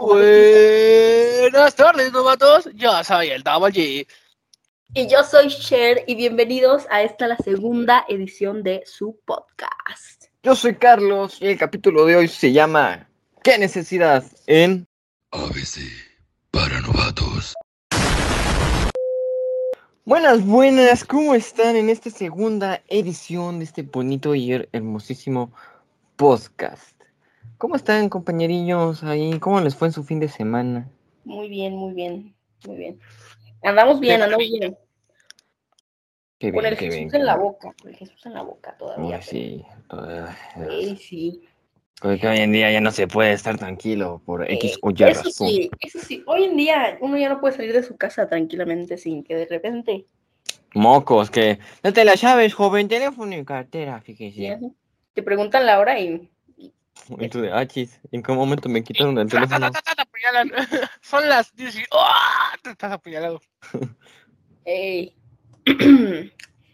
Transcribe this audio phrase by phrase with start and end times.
[0.00, 2.70] Buenas tardes, novatos.
[2.74, 4.06] Yo soy el Double G.
[4.94, 10.24] Y yo soy Cher y bienvenidos a esta la segunda edición de su podcast.
[10.42, 13.10] Yo soy Carlos y el capítulo de hoy se llama
[13.42, 14.86] ¿Qué necesidad en
[15.32, 15.80] ABC
[16.50, 17.52] para novatos?
[20.06, 25.52] Buenas, buenas, ¿cómo están en esta segunda edición de este bonito y her- hermosísimo
[26.16, 26.96] podcast?
[27.60, 29.38] ¿Cómo están, compañerillos ahí?
[29.38, 30.88] ¿Cómo les fue en su fin de semana?
[31.24, 32.34] Muy bien, muy bien,
[32.66, 32.98] muy bien.
[33.62, 34.78] Andamos bien, Qué andamos bien.
[36.38, 37.04] Qué Con bien, el qué Jesús bien.
[37.04, 37.46] en qué la bien.
[37.46, 39.18] boca, con el Jesús en la boca todavía.
[39.18, 39.62] Uy, sí.
[39.90, 40.38] todavía-
[40.70, 41.42] Sí, sí.
[42.00, 45.02] Porque hoy en día ya no se puede estar tranquilo por X Eh, o Y
[45.02, 45.48] eso razón.
[45.48, 46.24] sí, eso sí.
[46.26, 49.44] Hoy en día uno ya no puede salir de su casa tranquilamente sin que de
[49.44, 50.06] repente
[50.74, 54.58] Mocos, que no te la sabes, joven, teléfono y cartera, fíjese.
[55.12, 56.30] te preguntan la hora y
[57.18, 59.70] Y tú de, ah, chis, ¿en qué momento me quitaron el Ta, ta, teléfono?
[59.72, 60.50] ta, ta, te apuñalan.
[61.02, 61.82] Son las 10 y...
[61.92, 62.52] ¡Ah!
[62.62, 63.40] Te estás apuñalado.
[64.64, 65.14] ey.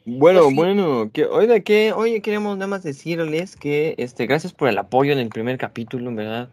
[0.08, 0.54] Bueno, Pues sí.
[0.54, 4.78] bueno, que hoy de qué, hoy queremos nada más decirles que este, gracias por el
[4.78, 6.48] apoyo en el primer capítulo, en verdad.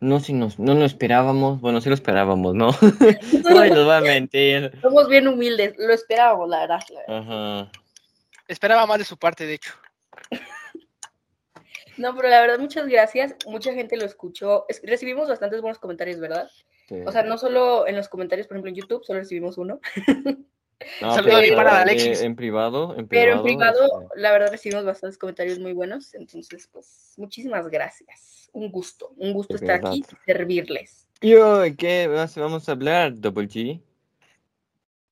[0.00, 2.66] No si nos, no lo esperábamos, bueno, sí lo esperábamos, ¿no?
[3.50, 4.70] no nos va a mentir.
[4.82, 6.80] Somos bien humildes, lo esperábamos, la verdad.
[6.90, 7.60] la verdad.
[7.62, 7.70] Ajá.
[8.48, 9.72] Esperaba más de su parte, de hecho.
[11.96, 13.34] No, pero la verdad, muchas gracias.
[13.46, 14.64] Mucha gente lo escuchó.
[14.68, 16.50] Es- recibimos bastantes buenos comentarios, ¿verdad?
[16.88, 16.96] sí.
[17.06, 19.80] O sea, no solo en los comentarios, por ejemplo, en YouTube, solo recibimos uno.
[21.02, 22.22] No, saludo pero, a mi pana eh, Alexis.
[22.22, 23.72] En privado, en Pero en privado.
[23.80, 26.14] privado, este, la verdad, recibimos bastantes comentarios muy buenos.
[26.14, 28.48] Entonces, pues, muchísimas gracias.
[28.52, 31.06] Un gusto, un gusto estar aquí y servirles.
[31.20, 33.80] ¿Y hoy qué vamos a hablar, Double G?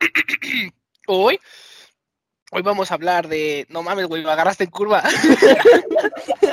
[1.07, 1.39] Hoy...
[2.51, 3.67] Hoy vamos a hablar de...
[3.69, 5.03] No mames, güey, lo agarraste en curva.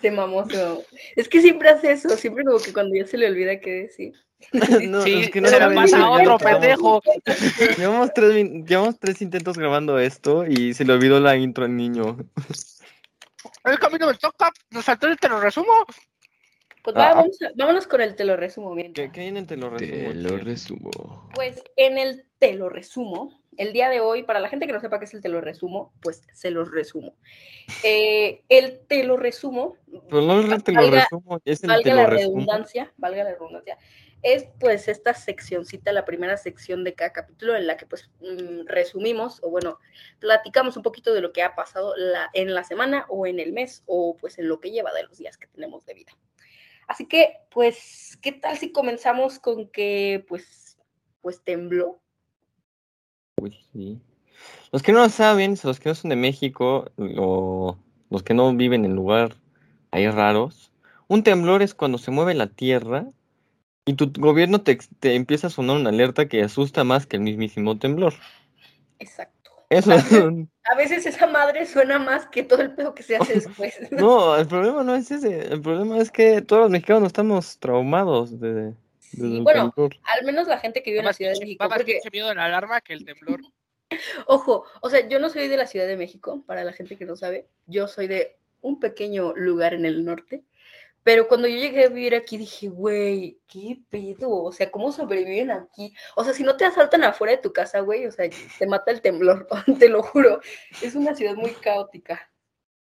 [0.00, 0.82] Se mamó, se mamó.
[1.16, 4.12] Es que siempre hace eso, siempre como que cuando ya se le olvida qué decir.
[4.88, 7.02] No, sí, es que no se lo pasa ya otro pendejo.
[7.76, 12.16] Llevamos tres, llevamos tres intentos grabando esto y se le olvidó la intro al niño.
[13.64, 14.50] El camino me toca.
[14.70, 15.84] Nos faltó el te lo resumo.
[16.82, 17.14] Pues Ah, va, ah.
[17.16, 18.94] vamos a- vámonos con el te lo resumo bien.
[18.94, 19.90] ¿Qué, qué viene te lo resumo?
[20.08, 21.28] Te lo resumo.
[21.34, 24.80] Pues en el te lo resumo, el día de hoy, para la gente que no
[24.80, 27.16] sepa qué es el te lo resumo, pues se los resumo.
[27.84, 29.76] Eh, el te lo resumo,
[30.08, 32.34] Pero no es te lo Valga- resumo, es el te valga lo la resumo.
[32.40, 33.78] redundancia, valga la redundancia,
[34.22, 38.66] es pues esta seccioncita, la primera sección de cada capítulo en la que pues mm,
[38.66, 39.78] resumimos o bueno,
[40.18, 43.52] platicamos un poquito de lo que ha pasado la- en la semana o en el
[43.52, 46.12] mes o pues en lo que lleva de los días que tenemos de vida.
[46.86, 50.78] Así que pues, ¿qué tal si comenzamos con que pues,
[51.20, 52.00] pues tembló?
[53.40, 53.98] Uy, sí.
[54.72, 57.76] Los que no lo saben, los que no son de México, o
[58.10, 59.34] los que no viven en lugar
[59.90, 60.72] ahí raros,
[61.08, 63.06] un temblor es cuando se mueve la tierra
[63.84, 67.22] y tu gobierno te, te empieza a sonar una alerta que asusta más que el
[67.22, 68.14] mismísimo temblor.
[68.98, 69.50] Exacto.
[69.70, 73.16] Eso es un- A veces esa madre suena más que todo el pedo que se
[73.16, 73.74] hace después.
[73.90, 75.52] No, el problema no es ese.
[75.52, 78.74] El problema es que todos los mexicanos estamos traumados de-
[79.10, 79.96] Sí, bueno, temblor.
[80.04, 81.68] al menos la gente que vive en la Ciudad de México.
[81.68, 83.40] más Porque, miedo de la alarma que el temblor.
[84.26, 87.04] ojo, o sea, yo no soy de la Ciudad de México, para la gente que
[87.04, 87.48] no sabe.
[87.66, 90.44] Yo soy de un pequeño lugar en el norte.
[91.02, 94.30] Pero cuando yo llegué a vivir aquí dije, güey, ¿qué pedo?
[94.30, 95.94] O sea, ¿cómo sobreviven aquí?
[96.14, 98.28] O sea, si no te asaltan afuera de tu casa, güey, o sea,
[98.58, 100.40] te mata el temblor, te lo juro.
[100.82, 102.30] Es una ciudad muy caótica.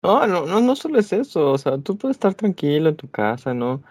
[0.02, 1.52] No, no, no, no solo es eso.
[1.52, 3.82] O sea, tú puedes estar tranquilo en tu casa, ¿no?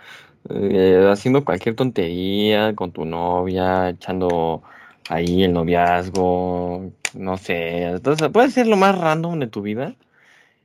[0.50, 4.64] Eh, haciendo cualquier tontería con tu novia, echando
[5.10, 7.84] ahí el noviazgo, no sé.
[7.84, 9.96] Entonces, puede ser lo más random de tu vida.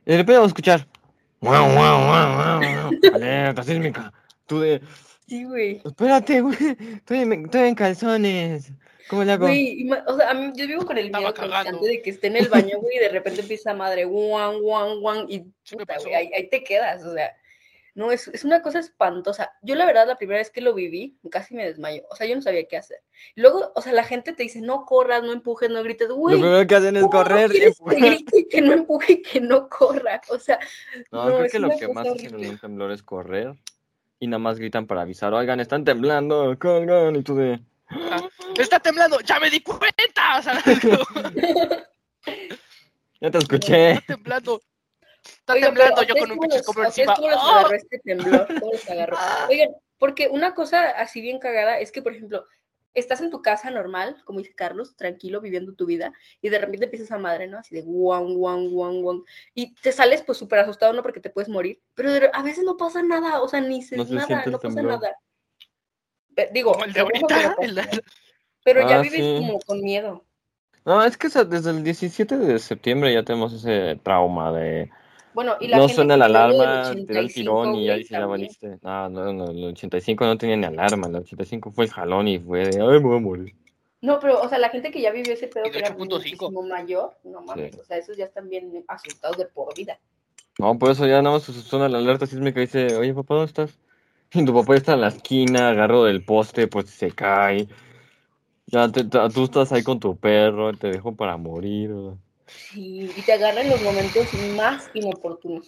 [0.05, 0.87] Y de repente vamos a escuchar.
[1.41, 3.15] ¡Guau, guau, guau, guau, guau!
[3.15, 4.11] Alerta sísmica.
[4.45, 4.81] Tú de.
[5.27, 5.81] Sí, güey.
[5.85, 6.57] Espérate, güey.
[6.95, 8.73] Estoy en, estoy en calzones.
[9.09, 9.45] ¿Cómo le hago?
[9.45, 12.37] Güey, o sea, a mí, yo vivo con el miedo constante de que esté en
[12.37, 15.39] el baño, güey, y de repente empieza madre, guan, guan, guan, y
[15.71, 17.35] puta, güey, ahí, ahí te quedas, o sea,
[17.95, 19.51] no, es, es una cosa espantosa.
[19.61, 22.35] Yo la verdad, la primera vez que lo viví, casi me desmayo, o sea, yo
[22.35, 22.99] no sabía qué hacer.
[23.35, 26.39] Luego, o sea, la gente te dice, no corras, no empujes, no grites, Lo güey,
[26.39, 27.51] primero que hacen es ¿cómo no correr.
[27.51, 30.59] que grite, que no empuje y que no corra, o sea,
[31.11, 32.49] No, No, creo es que lo que más hacen en horrible.
[32.51, 33.53] un temblor es correr
[34.19, 37.59] y nada más gritan para avisar, oigan, están temblando, corran, y tú de...
[38.59, 40.37] Está temblando, ya me di cuenta.
[40.37, 40.61] O sea,
[43.21, 43.91] Ya te escuché.
[43.91, 44.61] está temblando.
[45.23, 47.59] Está Oigan, temblando yo ¿a con un pinche cobro los- ¡Ah!
[47.59, 48.47] agarró este temblor?
[48.59, 49.17] ¿Cómo los agarró?
[49.49, 52.45] Oigan, porque una cosa así bien cagada es que, por ejemplo,
[52.93, 56.11] estás en tu casa normal, como dice Carlos, tranquilo, viviendo tu vida,
[56.41, 57.59] y de repente empiezas a madre, ¿no?
[57.59, 59.25] Así de guau, guau, guau, guau.
[59.53, 61.03] Y te sales pues súper asustado, ¿no?
[61.03, 61.81] Porque te puedes morir.
[61.95, 64.59] Pero de- a veces no pasa nada, o sea, ni se, No se nada, no
[64.59, 64.99] pasa temblor.
[65.01, 65.15] nada.
[66.53, 67.19] Digo, Como el de ahorita.
[67.21, 67.97] no pasa el de- nada.
[68.63, 69.35] pero ya Ah, vives sí.
[69.39, 70.25] como con miedo.
[70.85, 74.89] No, es que desde el 17 de septiembre ya tenemos ese trauma de
[75.39, 78.19] Bueno, y la no suena la alarma, te da el 85, tirón y dices, ya
[78.19, 78.29] también.
[78.41, 78.77] valiste.
[78.81, 82.39] No, no, no, el 85 no tenía ni alarma, el 85 fue el jalón y
[82.39, 83.55] fue de, ay, me voy a morir.
[84.01, 85.97] No, pero, o sea, la gente que ya vivió ese pedo que era 8.5.
[86.17, 87.79] muchísimo mayor, no mames, Sí.
[87.79, 89.97] o sea, esos ya están bien asustados de por vida.
[90.57, 93.47] No, por eso ya nada más suena la alerta sísmica y dice, oye, papá, ¿dónde
[93.47, 93.79] estás?
[94.33, 97.65] Y tu papá está en la esquina, agarro del poste, pues se cae.
[98.67, 101.91] Ya te- te- tú estás ahí con tu perro, te dejo para morir.
[101.91, 102.19] ¿no?
[102.49, 105.67] Sí, y te agarran los momentos más inoportunos.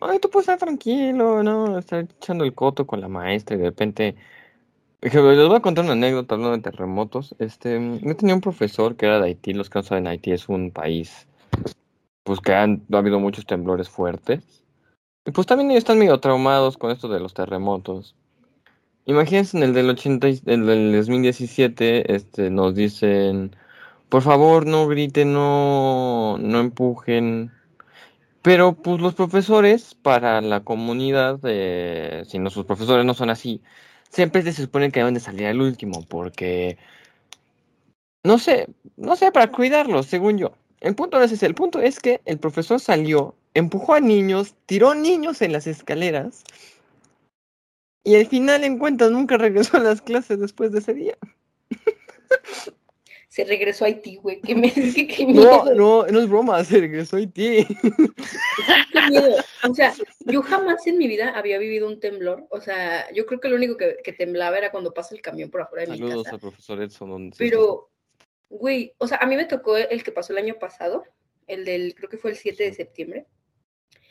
[0.00, 1.78] Ay, tú puedes estar tranquilo, ¿no?
[1.78, 4.16] Estar echando el coto con la maestra y de repente...
[5.00, 7.34] Les voy a contar una anécdota hablando de terremotos.
[7.38, 9.52] Este, yo tenía un profesor que era de Haití.
[9.52, 11.28] Los que no saben, Haití es un país,
[12.24, 14.64] pues que han, ha habido muchos temblores fuertes.
[15.24, 18.16] Y pues también ellos están medio traumados con esto de los terremotos.
[19.04, 23.54] Imagínense en el del 80, y- el del 2017, este, nos dicen,
[24.08, 27.52] por favor, no griten, no, no empujen.
[28.42, 33.60] Pero pues los profesores para la comunidad, eh, si no sus profesores no son así,
[34.10, 36.78] siempre se supone que deben de salir al último, porque
[38.24, 40.52] no sé, no sé, para cuidarlos, según yo.
[40.80, 44.54] El punto no es ese, el punto es que el profesor salió, empujó a niños,
[44.66, 46.44] tiró niños en las escaleras,
[48.04, 51.18] y al final en cuentas nunca regresó a las clases después de ese día.
[53.38, 54.40] Se regresó a Haití, güey.
[54.40, 57.64] Qué, me- qué No, miedo, no, no es broma, se regresó a Haití.
[58.92, 59.36] qué miedo.
[59.68, 59.94] O sea,
[60.26, 62.46] yo jamás en mi vida había vivido un temblor.
[62.50, 65.50] O sea, yo creo que lo único que, que temblaba era cuando pasa el camión
[65.50, 66.34] por afuera de mi Saludos casa.
[66.34, 67.10] al profesor Edson.
[67.10, 67.90] donde Pero,
[68.48, 71.04] güey, o sea, a mí me tocó el que pasó el año pasado,
[71.46, 73.26] el del, creo que fue el 7 de septiembre.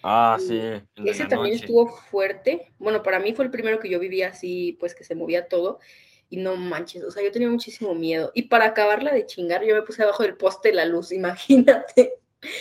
[0.04, 0.58] Ah, sí.
[1.04, 1.66] Ese también noche.
[1.66, 2.72] estuvo fuerte.
[2.78, 5.80] Bueno, para mí fue el primero que yo vivía así, pues que se movía todo.
[6.30, 8.32] Y no manches, o sea, yo tenía muchísimo miedo.
[8.36, 12.14] Y para acabarla de chingar, yo me puse abajo del poste de la luz, imagínate.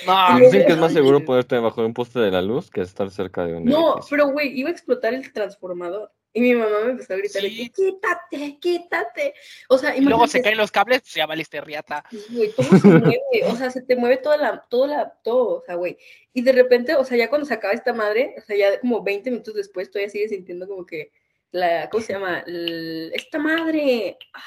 [0.07, 2.81] No, Dicen que es más seguro ponerte debajo de un poste de la luz que
[2.81, 4.17] estar cerca de un No, edificio.
[4.17, 6.11] pero güey, iba a explotar el transformador.
[6.33, 7.71] Y mi mamá me empezó a gritar, Sí.
[7.71, 9.35] quítate, quítate.
[9.71, 12.05] O sea, y luego se caen los cables, pues ya valiste riata.
[12.31, 15.63] güey, todo se mueve, o sea, se te mueve toda la, toda la, todo, o
[15.63, 15.97] sea, güey.
[16.35, 19.03] Y de repente, o sea, ya cuando se acaba esta madre, o sea, ya como
[19.03, 21.11] 20 minutos después, todavía sigue sintiendo como que
[21.53, 22.41] la, ¿cómo se llama?
[22.47, 24.17] El- esta madre.
[24.35, 24.41] Ah,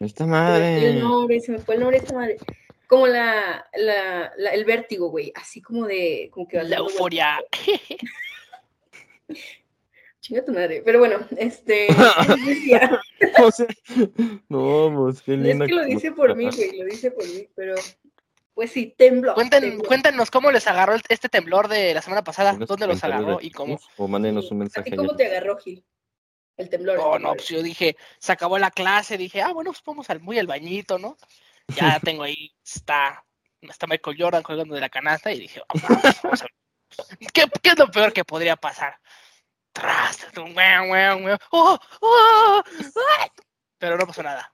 [0.00, 0.88] Esta se me fue madre.
[0.90, 2.36] el nombre, se me fue el nombre de esta madre.
[2.86, 7.38] Como la, la, la- el vértigo, güey, así como de, como que La euforia.
[10.20, 10.82] Chinga tu madre.
[10.84, 11.88] Pero bueno, este.
[12.46, 13.00] decía,
[13.42, 13.66] O sea,
[14.48, 15.66] no, pues qué es linda.
[15.66, 17.74] que lo dice por mí, güey, lo dice por mí, pero.
[18.54, 19.34] Pues sí, tembló.
[19.34, 22.52] Cuéntanos cómo les agarró este temblor de la semana pasada.
[22.52, 23.80] ¿Dónde los agarró de y cómo?
[23.96, 24.90] O mándenos un ¿A mensaje.
[24.92, 25.16] ti cómo ya.
[25.16, 25.84] te agarró, Gil?
[26.56, 26.96] El temblor.
[26.96, 27.36] el Oh, no, temblor.
[27.36, 30.46] pues yo dije, se acabó la clase, dije, ah, bueno, pues vamos al, muy al
[30.46, 31.16] bañito, ¿no?
[31.68, 33.24] Ya tengo ahí, está,
[33.60, 36.46] está Michael Jordan colgando de la canasta y dije, vamos, vamos a-
[37.32, 38.96] ¿Qué, qué es lo peor que podría pasar?
[39.72, 40.28] Tras,
[41.50, 43.28] oh, oh, ah.
[43.78, 44.52] pero no pasó nada.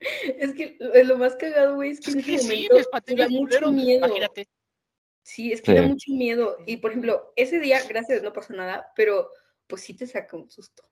[0.00, 3.14] Es que lo más cagado, güey, es que en Es que ese sí, momento me
[3.14, 4.06] da mucho miedo.
[4.06, 4.48] imagínate.
[5.22, 6.56] Sí, es que da mucho miedo.
[6.66, 9.30] Y por ejemplo, ese día, gracias no pasó nada, pero
[9.66, 10.82] pues sí te saca un susto.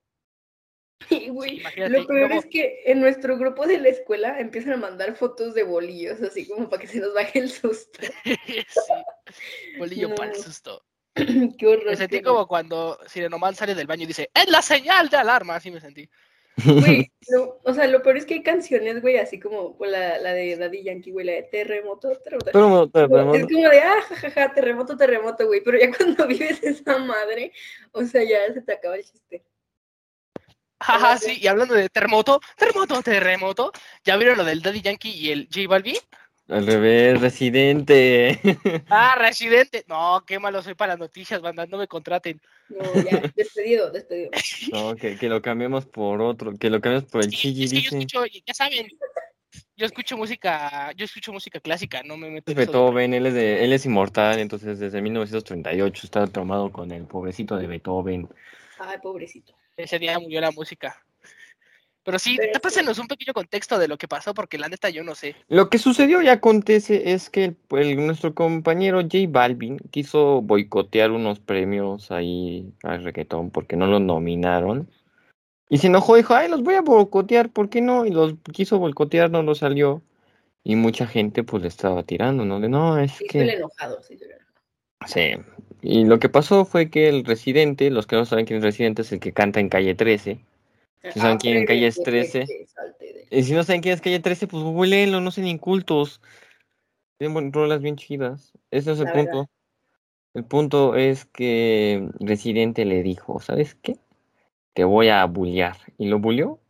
[1.10, 5.16] Y güey, lo peor es que en nuestro grupo de la escuela empiezan a mandar
[5.16, 8.00] fotos de bolillos, así como para que se nos baje el susto.
[8.46, 10.14] sí, bolillo No.
[10.14, 10.84] para el susto.
[11.58, 11.86] Qué horror.
[11.86, 15.56] Me sentí como cuando Sirenoman sale del baño y dice, ¡es la señal de alarma!
[15.56, 16.08] Así me sentí.
[16.56, 17.10] Güey,
[17.64, 20.56] o sea, lo peor es que hay canciones, güey, así como pues, la, la de
[20.56, 22.90] Daddy Yankee, güey, la de terremoto, terremoto.
[22.92, 25.62] Pero- Es como de, ah, jajaja, terremoto, terremoto, güey.
[25.62, 27.52] Pero ya cuando vives esa madre,
[27.92, 29.44] o sea, ya se te acaba el chiste.
[30.82, 33.70] Ajá, sí, y hablando de terremoto, terremoto, terremoto,
[34.02, 35.98] ¿ya vieron lo del Daddy Yankee y el J Balvin?
[36.50, 38.38] Al revés, residente.
[38.90, 39.84] Ah, Residente.
[39.86, 42.40] No, qué malo soy para las noticias, banda, no me contraten.
[42.68, 44.30] No, ya, despedido, despedido.
[44.72, 47.80] No, que, que lo cambiemos por otro, que lo cambiemos por el Sí, chigi, que
[47.82, 48.88] yo escucho, ya saben,
[49.76, 53.34] yo escucho música, yo escucho música clásica, no me meto Es de- Beethoven, él es,
[53.34, 58.28] de, él es inmortal, entonces desde 1938 está traumado con el pobrecito de Beethoven.
[58.78, 59.54] Ay, pobrecito.
[59.76, 61.00] Ese día murió la música.
[62.10, 65.14] Pero sí, pásenos un pequeño contexto de lo que pasó, porque la neta yo no
[65.14, 65.36] sé.
[65.48, 71.12] Lo que sucedió y acontece es que el- el- nuestro compañero J Balvin quiso boicotear
[71.12, 74.90] unos premios ahí al reggaetón porque no lo nominaron.
[75.68, 78.04] Y se enojó, dijo, ay, los voy a boicotear, ¿por qué no?
[78.04, 80.02] Y los quiso boicotear, no lo salió.
[80.64, 82.58] Y mucha gente pues le estaba tirando, ¿no?
[82.58, 83.40] De no, es Sí, que...
[83.52, 84.18] enojado, sí.
[85.06, 85.30] Sí.
[85.80, 89.02] Y lo que pasó fue que el residente, los que no saben quién es residente,
[89.02, 90.40] es el que canta en calle 13.
[91.12, 92.46] Si saben quién calle es que- 13.
[92.46, 95.46] que salte de- Y si no saben quién es calle 13, pues googleenlo, no sean
[95.46, 96.20] incultos.
[97.18, 98.52] Tienen rolas bien chidas.
[98.70, 99.50] Ese es el La punto.
[100.34, 103.96] El punto es que Residente le dijo, ¿sabes qué?
[104.74, 105.76] Te voy a bullear.
[105.98, 106.60] ¿Y lo bulleó?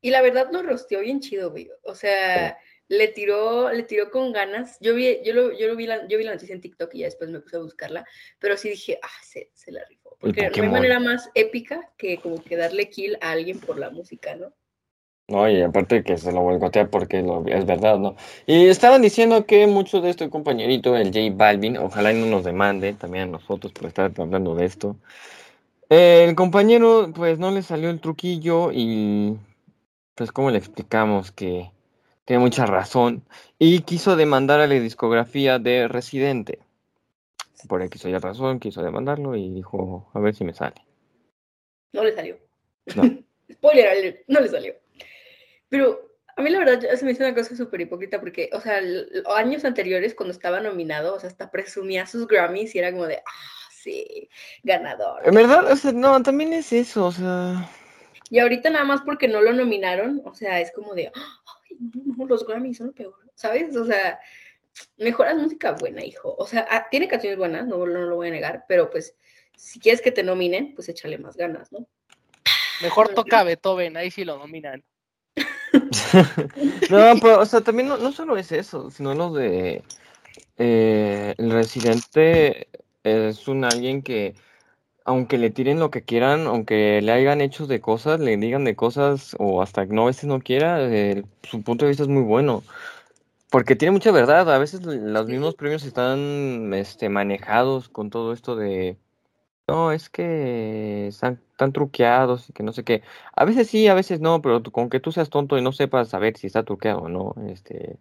[0.00, 1.70] Y la verdad lo rosteó bien chido, güey.
[1.82, 4.78] O sea, le tiró, le tiró con ganas.
[4.80, 6.98] Yo vi, yo lo, yo lo vi la, yo vi la noticia en TikTok y
[7.00, 8.06] ya después me puse a buscarla,
[8.38, 10.07] pero sí dije, ah, se, se la rifó.
[10.20, 13.90] Porque no hay manera más épica que como que darle kill a alguien por la
[13.90, 14.52] música, ¿no?
[15.28, 18.16] No, y aparte que se lo boicotea porque lo- es verdad, ¿no?
[18.46, 22.44] Y estaban diciendo que mucho de este compañerito, el J Balvin, ojalá y no nos
[22.44, 24.96] demande también a nosotros por estar hablando de esto.
[25.90, 29.36] El compañero, pues no le salió el truquillo y
[30.14, 31.70] pues cómo le explicamos que
[32.24, 33.22] tiene mucha razón
[33.58, 36.60] y quiso demandar a la discografía de Residente.
[37.66, 40.76] Por X o Y razón, quiso demandarlo y dijo, a ver si me sale.
[41.92, 42.38] No le salió.
[42.94, 43.02] No.
[43.52, 44.74] Spoiler alert, no le salió.
[45.68, 48.80] Pero a mí la verdad se me hizo una cosa súper hipócrita porque, o sea,
[49.34, 53.16] años anteriores cuando estaba nominado, o sea, hasta presumía sus Grammys y era como de,
[53.16, 54.30] ah, sí,
[54.62, 55.26] ganador.
[55.26, 57.68] En verdad, o sea, no, también es eso, o sea...
[58.30, 62.26] Y ahorita nada más porque no lo nominaron, o sea, es como de, ay, no,
[62.26, 63.74] los Grammys son lo peor, ¿sabes?
[63.74, 64.20] O sea,
[64.96, 66.34] mejoras música buena, hijo.
[66.38, 69.14] O sea, ah, tiene canciones buenas, no, no lo voy a negar, pero pues,
[69.56, 71.86] si quieres que te nominen, pues échale más ganas, ¿no?
[72.82, 74.84] Mejor toca Beethoven, ahí sí lo dominan.
[76.90, 79.82] No, pero, o sea, también no, no solo es eso, sino lo de
[80.56, 82.68] eh, el residente
[83.04, 84.34] es un alguien que,
[85.04, 88.76] aunque le tiren lo que quieran, aunque le hagan hechos de cosas, le digan de
[88.76, 92.22] cosas, o hasta no a veces no quiera, eh, su punto de vista es muy
[92.22, 92.62] bueno.
[93.50, 98.56] Porque tiene mucha verdad, a veces los mismos premios están este, manejados con todo esto
[98.56, 98.98] de,
[99.68, 103.02] no, es que están, están truqueados y que no sé qué.
[103.34, 105.72] A veces sí, a veces no, pero tú- con que tú seas tonto y no
[105.72, 107.98] sepas saber si está truqueado o no, este,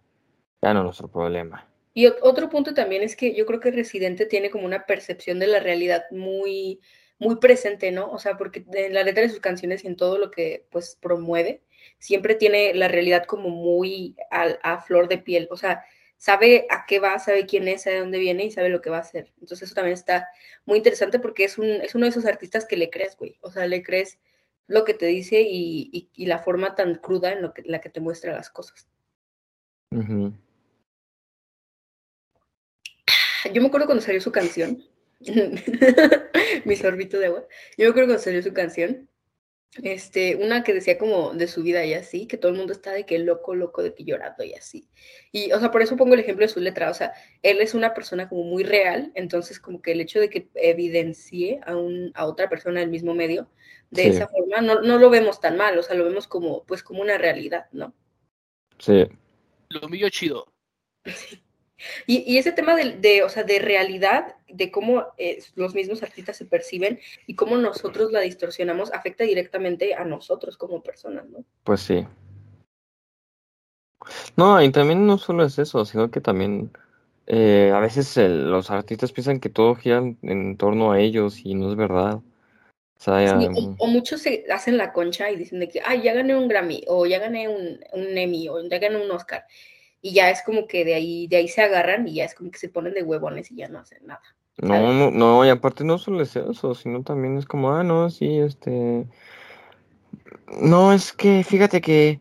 [0.61, 1.67] ya no es nuestro problema.
[1.93, 5.39] Y ot- otro punto también es que yo creo que Residente tiene como una percepción
[5.39, 6.79] de la realidad muy,
[7.19, 8.11] muy presente, ¿no?
[8.11, 10.97] O sea, porque en la letra de sus canciones y en todo lo que pues
[11.01, 11.63] promueve,
[11.99, 15.47] siempre tiene la realidad como muy a, flor de piel.
[15.51, 15.83] O sea,
[16.17, 18.97] sabe a qué va, sabe quién es, sabe dónde viene y sabe lo que va
[18.97, 19.31] a hacer.
[19.39, 20.27] Entonces eso también está
[20.65, 23.37] muy interesante porque es, un, es uno de esos artistas que le crees, güey.
[23.41, 24.19] O sea, le crees
[24.67, 27.79] lo que te dice y, y- y la forma tan cruda en lo que, la
[27.81, 28.87] que te muestra las cosas.
[33.53, 34.83] Yo me acuerdo cuando salió su canción.
[36.65, 37.45] Mi sorbito de agua.
[37.77, 39.09] Yo me acuerdo cuando salió su canción.
[39.83, 42.93] Este, una que decía como de su vida y así, que todo el mundo está
[42.93, 44.89] de que loco, loco, de que llorando y así.
[45.31, 46.89] Y, o sea, por eso pongo el ejemplo de su letra.
[46.89, 50.29] O sea, él es una persona como muy real, entonces como que el hecho de
[50.29, 53.50] que evidencie a, un, a otra persona del mismo medio
[53.91, 54.09] de Sí.
[54.09, 57.01] esa forma, no, no lo vemos tan mal, o sea, lo vemos como, pues, como
[57.01, 57.93] una realidad, ¿no?
[58.79, 59.05] Sí,
[59.69, 60.51] Lo mío chido.
[62.07, 66.01] Y, y ese tema de, de, o sea, de realidad, de cómo eh, los mismos
[66.03, 71.43] artistas se perciben y cómo nosotros la distorsionamos, afecta directamente a nosotros como personas, ¿no?
[71.63, 72.05] pues sí.
[74.36, 76.72] No, y también no solo es eso, sino que también
[77.25, 81.55] eh, a veces el- los artistas piensan que todo gira en, torno a ellos y
[81.55, 82.15] no es verdad.
[82.15, 82.24] O
[83.00, 83.48] sea, ya- Sí,
[83.79, 86.48] o, o muchos se hacen la concha y dicen de que, ay, ya gané un
[86.48, 89.46] Grammy, o ya gané un, un Emmy, o ya gané un Oscar.
[90.01, 92.51] Y ya es como que de ahí, de ahí se agarran y ya es como
[92.51, 94.21] que se ponen de huevones y ya no hacen nada.
[94.57, 98.09] No, no, no, y aparte no solo es eso, sino también es como, ah, no,
[98.09, 99.05] sí, este,
[100.61, 102.19] no, es que fíjate que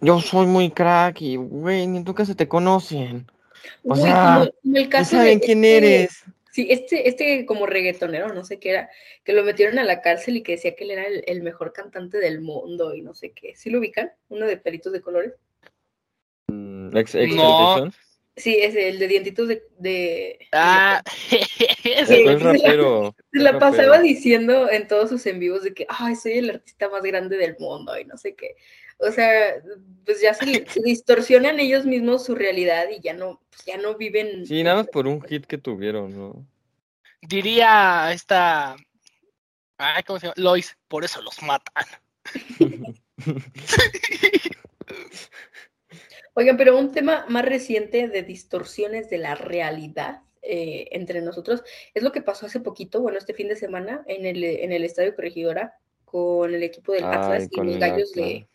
[0.00, 3.26] yo soy muy crack y, güey, ni en tu casa te conocen,
[3.84, 6.24] o Uy, sea, como- no saben de quién este- eres.
[6.50, 8.90] Sí, este, este como reggaetonero, no sé qué era,
[9.24, 11.72] que lo metieron a la cárcel y que decía que él era el, el mejor
[11.72, 13.54] cantante del mundo y no sé qué.
[13.56, 14.12] ¿Sí lo ubican?
[14.28, 15.32] Uno de pelitos de colores.
[16.92, 17.90] Ex, No.
[18.34, 19.62] Sí, es el de dientitos de...
[19.78, 21.02] de Ah,
[21.84, 23.14] Es sí, rapero.
[23.30, 26.88] Se la pasaba diciendo en todos sus en vivos de que, ay, soy el artista
[26.88, 28.56] más grande del mundo y no sé qué.
[28.98, 29.56] O sea,
[30.06, 33.96] pues ya se, se distorsionan ellos mismos su realidad y ya no, pues ya no
[33.96, 34.46] viven.
[34.46, 36.46] Sí, nada más por un hit que tuvieron, ¿no?
[37.22, 38.76] diría esta.
[39.78, 40.34] Ay, ¿cómo se llama?
[40.36, 41.86] Lois, por eso los matan.
[46.34, 51.62] Oigan, pero un tema más reciente de distorsiones de la realidad eh, entre nosotros
[51.94, 54.84] es lo que pasó hace poquito, bueno, este fin de semana en el, en el
[54.84, 55.74] Estadio Corregidora
[56.04, 58.46] con el equipo del Atlas y los gallos de,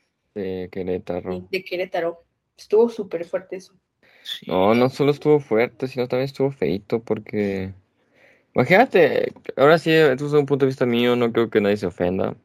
[0.72, 1.48] Querétaro.
[1.50, 2.24] de Querétaro.
[2.58, 3.74] Estuvo súper fuerte eso.
[4.46, 7.74] No, no solo estuvo fuerte, sino también estuvo feito porque...
[8.54, 11.86] Imagínate, ahora sí, esto es un punto de vista mío, no creo que nadie se
[11.86, 12.36] ofenda.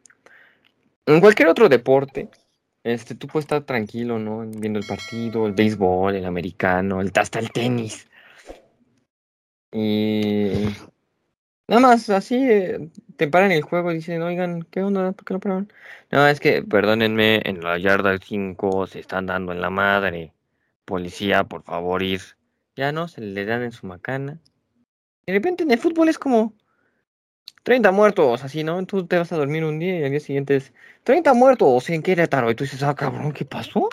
[1.07, 2.29] En cualquier otro deporte,
[2.85, 4.41] este, tú puedes estar tranquilo, ¿no?
[4.41, 8.09] Viendo el partido, el béisbol, el americano, el, hasta el tenis.
[9.73, 10.53] Y
[11.69, 15.13] nada más así eh, te paran el juego y dicen, oigan, ¿qué onda?
[15.13, 15.73] ¿Por qué no pararon?
[16.11, 20.33] No, es que, perdónenme, en la yarda 5 se están dando en la madre.
[20.85, 22.21] Policía, por favor, ir.
[22.77, 24.41] Ya no, se le dan en su macana.
[25.27, 26.53] De repente en el fútbol es como
[27.63, 28.85] 30 muertos, así, ¿no?
[28.87, 30.73] Tú te vas a dormir un día y al día siguiente es
[31.05, 32.51] 30 muertos en Querétaro.
[32.51, 33.89] Y tú dices, ah, cabrón, ¿qué pasó?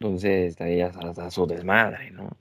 [0.00, 2.36] Entonces, ahí ya está su desmadre, ¿no?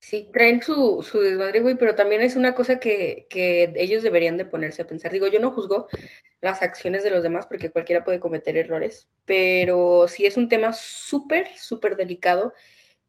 [0.00, 4.36] Sí, traen su, su desmadre, güey, pero también es una cosa que, que ellos deberían
[4.36, 5.12] de ponerse a pensar.
[5.12, 5.86] Digo, yo no juzgo
[6.40, 10.72] las acciones de los demás porque cualquiera puede cometer errores, pero sí es un tema
[10.72, 12.52] súper, súper delicado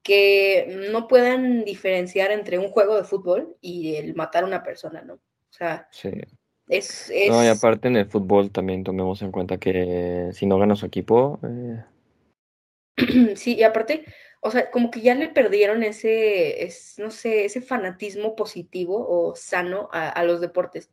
[0.03, 5.01] que no puedan diferenciar entre un juego de fútbol y el matar a una persona,
[5.01, 5.19] ¿no?
[5.53, 6.09] O sea, Sí.
[6.67, 7.11] es...
[7.13, 7.29] es...
[7.29, 10.87] No, y aparte en el fútbol también tomemos en cuenta que si no gana su
[10.87, 11.83] equipo, eh,
[13.35, 14.03] Sí, y aparte,
[14.41, 19.35] o sea, como que ya le perdieron ese, es, no sé, ese fanatismo positivo o
[19.35, 20.89] sano a, a los deportes,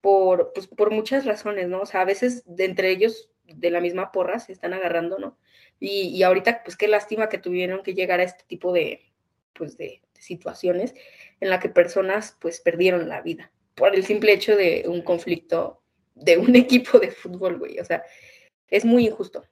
[0.00, 1.82] por, pues, por muchas razones, ¿no?
[1.82, 5.38] O sea, a veces de entre ellos de la misma porra se están agarrando, ¿no?
[5.78, 9.00] Y, y ahorita, pues qué lástima que tuvieron que llegar a este tipo de,
[9.52, 10.92] pues, de, de situaciones
[11.38, 15.82] en la que personas, pues, perdieron la vida por el simple hecho de un conflicto
[16.14, 17.78] de un equipo de fútbol, güey.
[17.78, 18.04] O sea,
[18.68, 19.44] es muy injusto.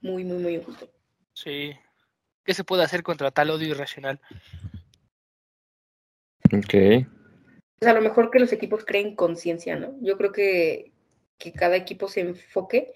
[0.00, 0.90] Muy, muy, muy injusto.
[1.34, 1.72] Sí.
[2.44, 4.20] ¿Qué se puede hacer contra tal odio irracional?
[6.52, 7.06] ok.
[7.78, 9.96] Pues a lo mejor que los equipos creen conciencia, ¿no?
[10.00, 10.92] Yo creo que,
[11.38, 12.92] que cada equipo se enfoque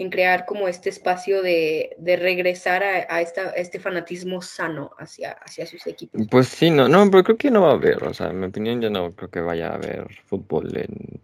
[0.00, 5.32] en crear como este espacio de, de regresar a, a esta, este fanatismo sano hacia,
[5.32, 6.26] hacia sus equipos.
[6.30, 8.46] Pues sí, no, no, pero creo que no va a haber, o sea, en mi
[8.46, 11.20] opinión yo no creo que vaya a haber fútbol en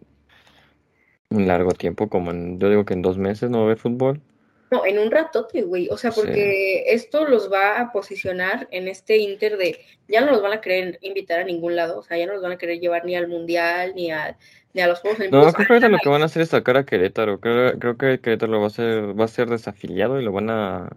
[1.29, 3.79] un largo tiempo, como en, yo digo que en dos meses no va a haber
[3.79, 4.21] fútbol.
[4.69, 5.87] No, en un ratote, güey.
[5.89, 6.21] O sea, Sí.
[6.21, 10.61] porque esto los va a posicionar en este inter de ya no los van a
[10.61, 13.15] querer invitar a ningún lado, o sea, ya no los van a querer llevar ni
[13.15, 14.37] al mundial, ni a,
[14.73, 15.53] ni a los Juegos No, Olímpicos.
[15.55, 18.19] creo que ahorita lo que van a hacer es sacar a Querétaro, creo, creo que
[18.19, 20.89] Querétaro lo va a hacer, va a ser desafiliado y lo van a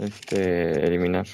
[0.00, 1.26] este eliminar.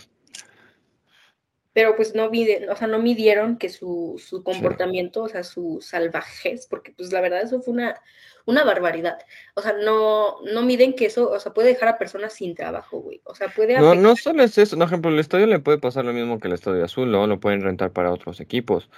[1.81, 5.79] Pero pues no mide, o sea, no midieron que su, su comportamiento, o sea, su
[5.81, 7.99] salvajez, porque pues la verdad eso fue una,
[8.45, 9.17] una barbaridad.
[9.55, 13.01] O sea, no, no miden que eso, o sea, puede dejar a personas sin trabajo,
[13.01, 13.23] güey.
[13.25, 15.79] O sea, puede No, no afectar- solo es eso, por ejemplo, el estadio le puede
[15.79, 17.27] pasar lo mismo que el estadio azul, ¿no?
[17.27, 18.91] Lo pueden rentar para otros equipos.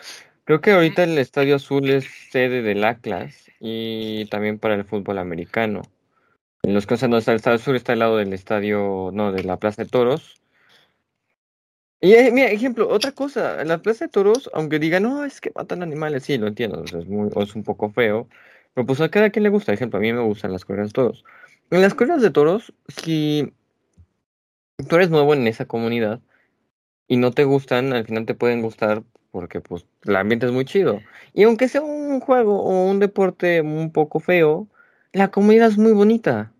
[0.43, 5.19] Creo que ahorita el estadio azul es sede del Atlas y también para el fútbol
[5.19, 5.83] americano.
[6.65, 9.45] En los casos, no está el estadio azul, está al lado del estadio, no, de
[9.45, 10.42] la Plaza de Toros.
[12.05, 15.53] Y mira, ejemplo, otra cosa, en la Plaza de Toros, aunque digan, no, es que
[15.55, 18.29] matan animales, sí, lo entiendo, o sea, es muy, o es un poco feo,
[18.75, 20.95] pero pues a cada quien le gusta, ejemplo, a mí me gustan las corridas de
[20.95, 21.25] toros.
[21.71, 23.55] En las corridas de toros, si
[24.89, 26.21] tú eres nuevo en esa comunidad
[27.07, 30.65] y no te gustan, al final te pueden gustar porque pues el ambiente es muy
[30.65, 31.01] chido.
[31.35, 34.67] Y aunque sea un juego o un deporte un poco feo,
[35.13, 36.53] la comunidad es muy bonita.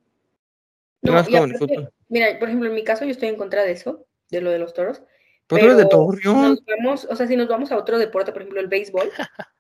[1.03, 4.07] No, y aparte, mira, por ejemplo, en mi caso yo estoy en contra de eso,
[4.31, 5.03] de lo de los toros.
[5.55, 6.59] Pero eres de pero Torreón.
[6.67, 9.11] vamos, o sea, si nos vamos a otro deporte, por ejemplo, el béisbol,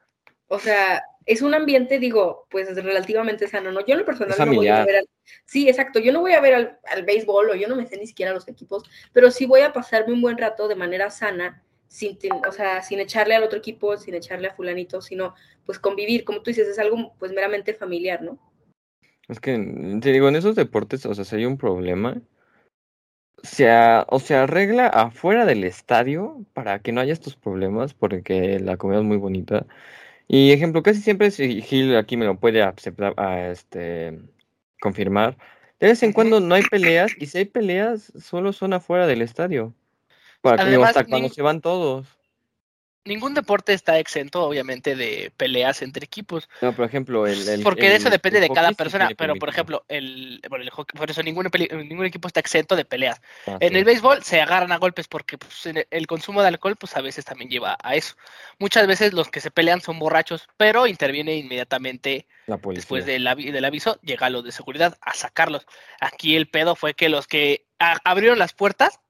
[0.48, 3.84] o sea, es un ambiente, digo, pues relativamente sano, ¿no?
[3.84, 5.08] Yo en lo personal no voy a ver al,
[5.44, 7.96] sí, exacto, yo no voy a ver al, al béisbol o yo no me sé
[7.96, 11.62] ni siquiera los equipos, pero sí voy a pasarme un buen rato de manera sana,
[11.92, 15.34] sin, o sea, sin echarle al otro equipo, sin echarle a fulanito, sino
[15.66, 18.38] pues convivir, como tú dices, es algo pues meramente familiar, ¿no?
[19.28, 19.52] Es que,
[20.00, 22.20] te digo, en esos deportes, o sea, si hay un problema,
[23.42, 28.58] se a- o se arregla afuera del estadio para que no haya estos problemas, porque
[28.60, 29.66] la comida es muy bonita.
[30.28, 34.18] Y ejemplo, casi siempre, si Gil aquí me lo puede aceptar, a, este,
[34.80, 35.36] confirmar,
[35.80, 39.22] de vez en cuando no hay peleas, y si hay peleas, solo son afuera del
[39.22, 39.74] estadio.
[40.40, 42.06] Para que hasta cuando nin- se van todos.
[43.04, 46.48] Ningún deporte está exento, obviamente, de peleas entre equipos.
[46.60, 49.10] No, por ejemplo, el, el- Porque de eso el- depende el de cada persona.
[49.16, 51.50] Pero, por ejemplo, el, bueno, el hockey, por eso ningún,
[51.88, 53.20] ningún equipo está exento de peleas.
[53.46, 53.78] Ah, En sí.
[53.78, 57.00] el béisbol se agarran a golpes porque pues, en el- consumo de alcohol pues a
[57.00, 58.14] veces también lleva a eso.
[58.58, 63.50] Muchas veces los que se pelean son borrachos, pero interviene inmediatamente La después del, avi-
[63.50, 65.66] del aviso, llega lo de seguridad a sacarlos.
[66.00, 69.00] Aquí el pedo fue que los que a- abrieron las puertas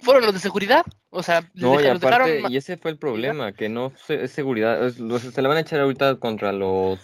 [0.00, 0.84] fueron los de seguridad.
[1.10, 2.52] O sea, les No, y aparte, dejaron.
[2.52, 5.56] y ese fue el problema, que no se- es seguridad, es- los- se le van
[5.56, 6.98] a echar ahorita contra los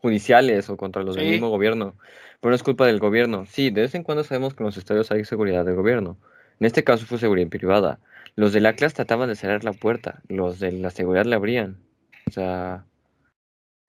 [0.00, 1.96] judiciales o contra los del mismo gobierno,
[2.40, 3.46] pero no es culpa del gobierno.
[3.46, 6.18] Sí, de vez en cuando sabemos que en los estadios hay seguridad del gobierno.
[6.60, 8.00] En este caso fue seguridad privada.
[8.36, 11.78] Los del Atlas trataban de cerrar la puerta, los de la seguridad le abrían.
[12.28, 12.84] O sea,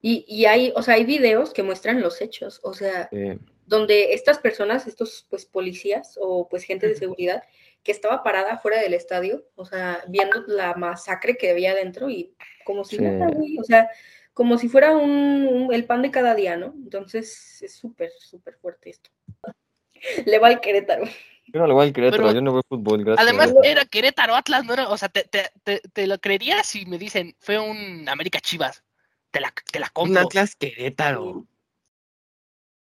[0.02, 4.12] Y, y hay, o sea, hay videos que muestran los hechos, o sea, eh, donde
[4.14, 7.42] estas personas, estos pues policías o pues gente de seguridad
[7.86, 12.34] que estaba parada fuera del estadio, o sea, viendo la masacre que había adentro y
[12.64, 13.02] como si Sí.
[13.02, 13.88] nada, güey, o sea,
[14.34, 16.74] como si fuera un, un- el pan de cada día, ¿no?
[16.82, 19.08] Entonces es súper, súper fuerte esto.
[20.26, 21.04] Le va al Querétaro.
[21.46, 23.24] yo no le voy al Querétaro, Pero- yo no veo fútbol, gracias.
[23.24, 24.88] Además, era Querétaro Atlas, no era.
[24.88, 28.82] O sea, te, te, te, te lo creería si me dicen, fue un América Chivas.
[29.30, 30.22] Te la, te la un compro.
[30.22, 31.46] Atlas Querétaro.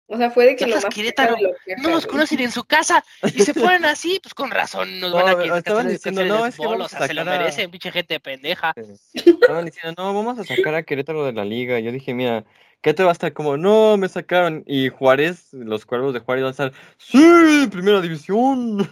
[0.09, 2.62] O sea, fue de que lo más Querétaro, lo que No nos conocen en su
[2.64, 6.23] casa y se ponen así, pues con razón nos van a No, que- estaban diciendo,
[6.23, 8.21] que- no, es que vamos o a sea, se lo sacar a- merecen, pinche gente
[8.21, 8.73] pendeja.
[9.12, 11.81] Estaban diciendo, no, vamos a sacar a Querétaro de la liga.
[11.81, 12.45] Yo dije, mira,
[12.83, 14.62] Querétaro va a estar como, no, me sacaron.
[14.66, 18.88] Y Juárez, los cuervos de Juárez van a estar, sí, primera división.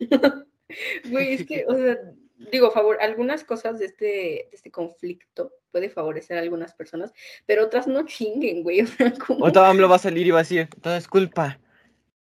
[1.08, 1.96] Güey, es que, o sea,
[2.52, 7.12] digo, favor, algunas cosas de este, de este conflicto puede favorecer a algunas personas,
[7.46, 8.80] pero otras no chinguen, güey.
[8.82, 9.46] O sea, como...
[9.46, 11.58] AMLO va a salir y va a decir, todo es culpa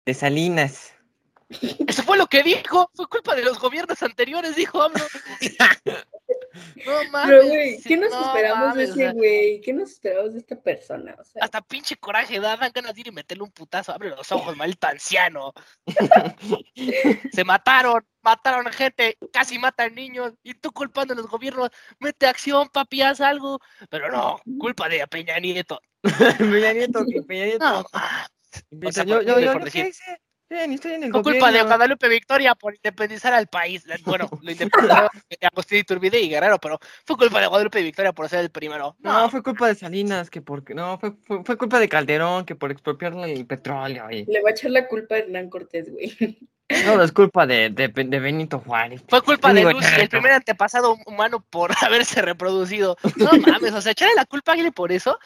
[0.05, 0.93] de Salinas.
[1.87, 5.03] Eso fue lo que dijo, fue culpa de los gobiernos anteriores, dijo AMLO.
[6.85, 7.27] No mames.
[7.27, 9.61] Pero, güey, ¿qué nos no esperamos mames, de ese güey?
[9.61, 11.15] ¿Qué nos esperamos de esta persona?
[11.19, 13.91] O sea, Hasta pinche coraje da, dan ganas de ir y meterle un putazo.
[13.91, 15.53] Abre los ojos, maldito anciano.
[17.31, 20.33] Se mataron, mataron gente, casi matan niños.
[20.43, 23.59] Y tú culpando a los gobiernos, mete acción, papi, haz algo.
[23.89, 25.81] Pero no, culpa de Peña Nieto.
[26.37, 27.65] Peña Nieto, Peña Nieto.
[27.65, 27.79] No,
[28.87, 30.21] o sea, yo, yo, yo, yo qué hice?
[30.49, 31.63] Bien, estoy en el fue culpa de.
[31.63, 33.85] Guadalupe Victoria por independizar al país.
[34.03, 38.29] Bueno, lo independizaron de Agustín Iturbide y Guerrero, pero fue culpa de Guadalupe Victoria por
[38.29, 38.95] ser el primero.
[38.99, 42.55] No, fue culpa de Salinas, que porque, no, fue, fue, fue culpa de Calderón, que
[42.55, 44.11] por expropiarle el petróleo.
[44.11, 46.37] y- le va a echar la culpa a Hernán Cortés, güey.
[46.85, 49.03] No, es culpa de, de, de Benito Juárez.
[49.07, 52.95] Fue culpa de Lucy, el primer antepasado humano por haberse reproducido.
[53.15, 55.19] No mames, o sea, echarle la culpa a alguien por eso.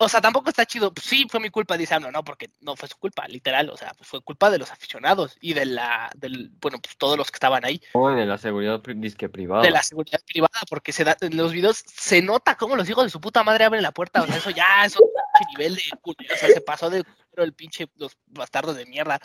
[0.00, 0.92] O sea, tampoco está chido.
[0.92, 3.68] Pues sí, fue mi culpa, dice AMLO, no, porque no fue su culpa, literal.
[3.70, 7.18] O sea, pues fue culpa de los aficionados y de la, del, bueno, pues todos
[7.18, 9.62] los que estaban ahí, de la seguridad disque privada.
[9.62, 13.04] de la seguridad privada, porque se da, en los videos se nota cómo los hijos
[13.04, 14.22] de su puta madre abren la puerta.
[14.22, 15.82] O sea, eso ya es pinche nivel de.
[16.04, 17.04] O sea, se pasó de
[17.36, 19.20] el pinche, los bastardos de mierda.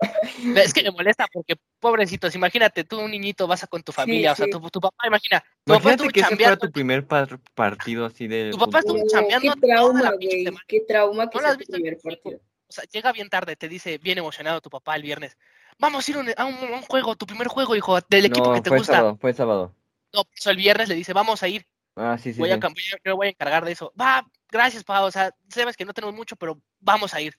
[0.54, 4.32] Es que me molesta porque, pobrecitos, imagínate, tú un niñito vas a con tu familia,
[4.32, 6.72] o sea, tu, tu papá, imagina, tu papá Imagínate estuvo que ese fuera chambeando, tu
[6.72, 10.44] primer par- partido así de Tu papá estuvo chambeando qué trauma, güey.
[10.66, 12.40] Qué trauma que ¿No lo sea has tu primer partido.
[12.68, 15.36] o sea, llega bien tarde, te dice, bien emocionado tu papá el viernes,
[15.78, 18.48] vamos a ir un- a un, a un juego, tu primer juego, hijo, del equipo
[18.48, 18.94] No, que te fue gusta.
[18.94, 19.74] sábado, fue sábado.
[20.12, 22.54] No, pues el viernes le dice, vamos a ir, Ah, sí, sí, voy sí.
[22.54, 23.92] a, cam- voy a- yo me voy a encargar de eso.
[24.00, 27.34] Va, gracias, papá, o sea, sabes que no tenemos mucho, pero vamos a ir.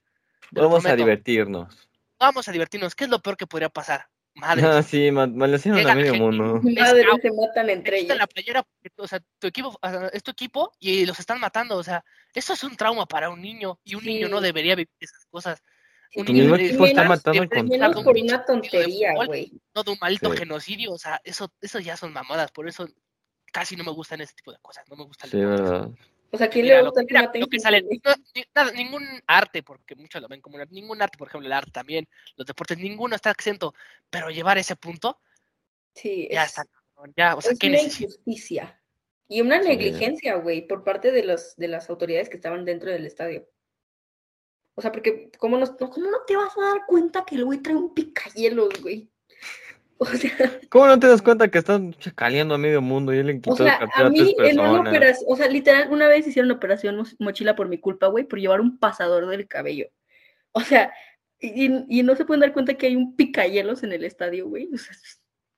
[0.53, 1.89] Te Vamos a divertirnos.
[2.21, 2.93] Vamos a divertirnos.
[2.93, 4.05] ¿Qué es lo peor que podría pasar?
[4.35, 4.63] Madre.
[4.63, 6.31] Ah, sí, ma- maldición Llega a la medio.
[6.31, 8.17] Madre, se matan entre en ellos.
[8.17, 8.63] la playera,
[8.95, 9.77] o sea, tu equipo
[10.13, 13.41] es tu equipo y los están matando, o sea, eso es un trauma para un
[13.41, 15.61] niño y un niño no debería vivir esas cosas.
[16.15, 19.51] Un Tu niño mismo equipo está matando con- Menos por una tontería, güey.
[19.73, 20.37] No de un maldito Sí.
[20.37, 22.87] genocidio, o sea, eso, eso ya son mamadas, por eso
[23.51, 25.89] casi no me gustan ese tipo de cosas, no me gusta el Sí, verdad.
[26.33, 27.83] O sea, ¿quién Mira, le lo, gusta que mira lo que sale,
[28.73, 31.71] ningún arte, porque muchos lo ven como un arte, ningún arte, por ejemplo, el arte
[31.71, 33.73] también, los deportes, ninguno está exento,
[34.09, 35.19] pero llevar ese punto,
[35.93, 36.63] Sí, ya es, está,
[37.17, 38.81] ya, o sea, es ¿qué una injusticia.
[39.27, 39.67] Y una Sí.
[39.67, 43.49] negligencia, güey, por parte de los de las autoridades que estaban dentro del estadio.
[44.75, 47.43] O sea, porque ¿cómo no, no- cómo no te vas a dar cuenta que el
[47.43, 49.10] güey trae un picayelos, güey?
[50.03, 50.31] O sea,
[50.69, 53.51] ¿Cómo no te das cuenta que están chacaleando a medio mundo y él le quitó
[53.51, 57.05] o sea, a mí en una operación, o sea, literal, una vez hicieron operación mo-
[57.19, 59.89] mochila por mi culpa, güey, por llevar un pasador del cabello.
[60.53, 60.91] O sea,
[61.39, 64.69] y, y no se pueden dar cuenta que hay un picayelos en el estadio, güey.
[64.73, 64.95] O sea,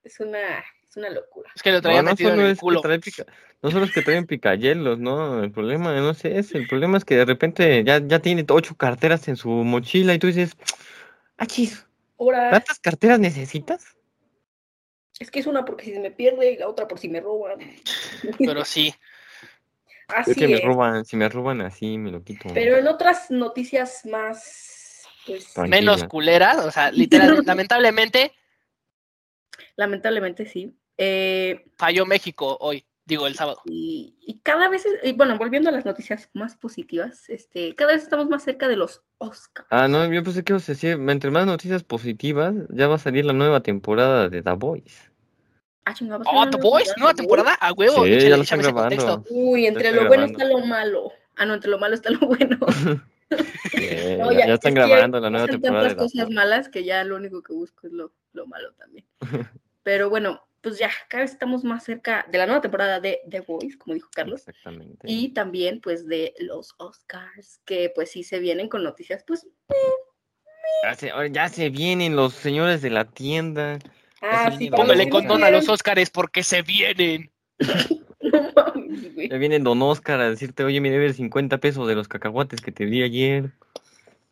[0.02, 1.50] es- una, es una locura.
[1.56, 2.80] Es que lo No, traía no metido en solo el es que culo.
[2.82, 3.26] trae pica-
[3.62, 7.06] no solo es que traen picayelos, no, el problema no es ese, el problema es
[7.06, 10.54] que de repente ya, ya tiene ocho carteras en su mochila y tú dices,
[11.38, 11.86] achis,
[12.18, 13.96] Ahora, ¿tantas carteras necesitas?
[15.18, 17.20] Es que es una porque si se me pierde y la otra por si me
[17.20, 17.58] roban.
[18.38, 18.94] Pero sí,
[20.08, 22.48] Así Es que me roban, si me roban así me lo quito.
[22.52, 25.76] Pero en otras noticias más, pues, Tranquila.
[25.76, 28.32] menos culeras, o sea, literal, lamentablemente
[29.76, 30.76] lamentablemente sí.
[30.96, 32.84] Eh, falló México hoy.
[33.06, 33.60] Digo, el sábado.
[33.66, 38.02] Y, y cada vez, y bueno, volviendo a las noticias más positivas, este, cada vez
[38.02, 39.68] estamos más cerca de los Oscars.
[39.70, 42.98] Ah, no, yo pensé que ibas a decir, entre más noticias positivas, ya va a
[42.98, 45.10] salir la nueva temporada de The Voice.
[45.84, 48.04] Ah, chingada, Oh, The Boys, nueva temporada, a huevo.
[48.04, 49.24] Sí, échale- ya lo están grabando.
[49.28, 51.12] Uy, entre lo bueno está lo malo.
[51.36, 52.58] Ah, no, entre lo malo está lo bueno.
[54.18, 56.34] No, ya, ya están es grabando la nueva temporada de tantas cosas Voice.
[56.34, 59.04] malas que ya lo único que busco es lo, lo malo también.
[59.82, 63.40] Pero bueno, pues ya, cada vez estamos más cerca de la nueva temporada de The
[63.40, 64.48] Voice, como dijo Carlos.
[64.48, 65.06] Exactamente.
[65.06, 69.46] Y también pues de los Oscars, que pues sí se vienen con noticias, pues...
[70.82, 73.78] Ya se, ya se vienen los señores de la tienda.
[74.22, 77.30] Ah, sí, Póngale condón a los Óscares porque se vienen.
[78.24, 79.28] No mames, güey.
[79.28, 82.72] Ya viene Don Oscar a decirte, oye, me debes 50 pesos de los cacahuates que
[82.72, 83.52] te di ayer.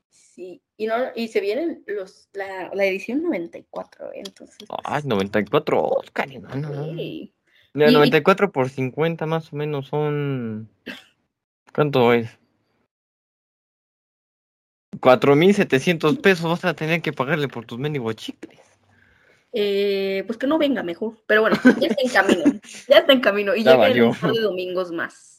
[0.08, 4.22] Sí, y, no, y se vienen los, la, la edición 94, ¿eh?
[4.24, 4.68] entonces...
[4.82, 6.84] Ay, 94 Oscar, no, no.
[6.96, 7.32] sí.
[7.72, 10.68] Mira, Y- 94 por 50 más o menos son...
[11.72, 12.36] ¿Cuánto es?
[14.98, 18.58] 4.700 pesos vas a tener que pagarle por tus mendigos chicles.
[19.52, 23.20] Eh, pues que no venga mejor, pero bueno, ya está en camino, ya está en
[23.20, 25.31] camino y Ya llega un par de domingos más.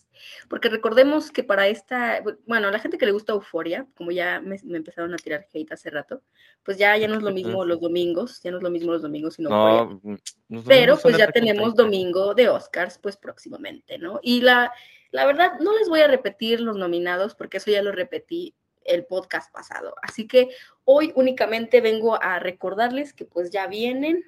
[0.50, 4.58] Porque recordemos que para esta, bueno, la gente que le gusta Euforia, como ya me,
[4.64, 6.22] me empezaron a tirar hate hace rato,
[6.64, 9.02] pues ya, ya no es lo mismo los domingos, ya no es lo mismo los
[9.02, 9.50] domingos sino.
[9.50, 10.02] No,
[10.50, 14.20] los Pero pues ya tenemos domingo de Oscars pues próximamente, ¿no?
[14.22, 14.72] Y la,
[15.12, 19.06] la verdad, no les voy a repetir los nominados porque eso ya lo repetí el
[19.06, 19.96] podcast pasado.
[20.02, 20.50] Así que
[20.86, 24.24] hoy únicamente vengo a recordarles que pues ya vienen,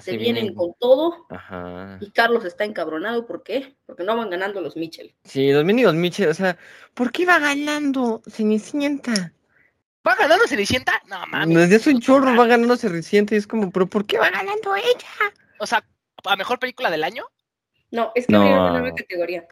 [0.00, 1.98] Se vienen con todo Ajá.
[2.00, 3.76] y Carlos está encabronado, ¿por qué?
[3.86, 5.14] Porque no van ganando los Mitchell.
[5.24, 6.56] Sí, los mendigos Mitchell, o sea,
[6.94, 9.32] ¿por qué va ganando Cenicienta?
[10.06, 11.00] ¿Va ganando Cenicienta?
[11.06, 11.56] No mames.
[11.56, 14.74] Desde hace un chorro va ganando Cenicienta y es como, ¿pero por qué va ganando
[14.74, 15.32] ella?
[15.60, 15.86] O sea,
[16.24, 17.26] ¿a mejor película del año?
[17.90, 18.40] No, es que No.
[18.40, 19.46] abrieron una nueva categoría.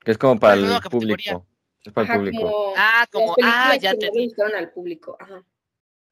[0.00, 1.32] Que es como para el categoría.
[1.32, 1.46] público.
[1.82, 2.42] Es para el público.
[2.50, 5.16] como Ah, como, películas ah, ya que te al público.
[5.18, 5.42] Ajá.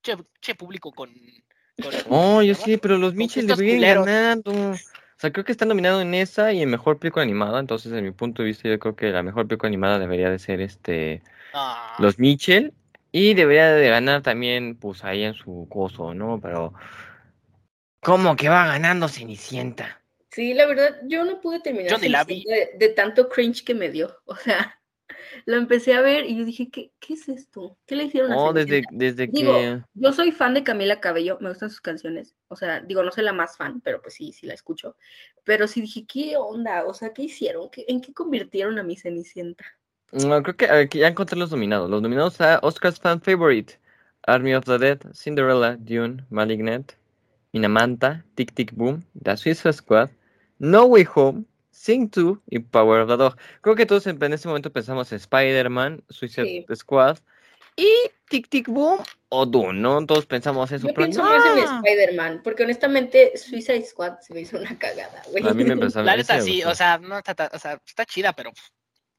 [0.03, 1.11] che, che público con.
[2.09, 2.59] Oh, yo ¿no?
[2.59, 4.53] sí, pero los Mitchell deberían ganando.
[4.73, 4.77] O
[5.17, 7.61] sea, creo que está nominado en esa y en mejor película animada.
[7.61, 10.39] Entonces, desde mi punto de vista, yo creo que la mejor película animada debería de
[10.39, 12.73] ser este Ah, Los Mitchell.
[13.15, 16.41] Y debería de ganar también, pues ahí en su coso, ¿no?
[16.41, 16.73] Pero,
[18.01, 20.01] ¿cómo que va ganando Cenicienta?
[20.31, 22.43] Sí, la verdad, yo no pude terminar Yo ni la vi.
[22.43, 24.17] Cenicienta de, de tanto cringe que me dio.
[24.27, 24.81] O sea,
[25.47, 27.79] lo empecé a ver y yo dije, ¿qué, qué es esto?
[27.87, 28.97] ¿Qué le hicieron a Oh, desde, Cenicienta?
[29.05, 29.83] desde Digo, que.
[29.95, 32.35] Yo soy fan de Camila Cabello, me gustan sus canciones.
[32.49, 34.97] O sea, digo, no soy la más fan, pero pues sí, sí la escucho.
[35.45, 36.85] Pero sí dije, ¿qué onda?
[36.87, 37.69] O sea, ¿qué hicieron?
[37.71, 39.65] ¿Qué- ¿En qué convirtieron a mi Cenicienta?
[40.13, 41.89] No, creo que aquí ya encontré los nominados.
[41.91, 43.79] Los nominados a Oscars Fan Favorite:
[44.27, 46.93] Army of the Dead, Cinderella, Dune, Malignant,
[47.53, 50.11] Minamanta, Tic Tic Boom, The Suicide Squad,
[50.59, 53.37] No Way Home, Sing 2 y Power of the Dog.
[53.61, 57.19] Creo que todos en en este momento pensamos en Spider-Man, Suicide Squad
[57.75, 57.91] y
[58.29, 60.05] Tic Tic Boom o Dune, ¿no?
[60.07, 61.77] Todos pensamos eso, Yo pero pienso más en no.
[61.79, 65.47] Spider-Man, porque honestamente Suicide Squad se me hizo una cagada, güey.
[65.49, 68.05] A mí me empezó a la neta sí, o sea, no está, o sea, está
[68.05, 68.53] chida, pero.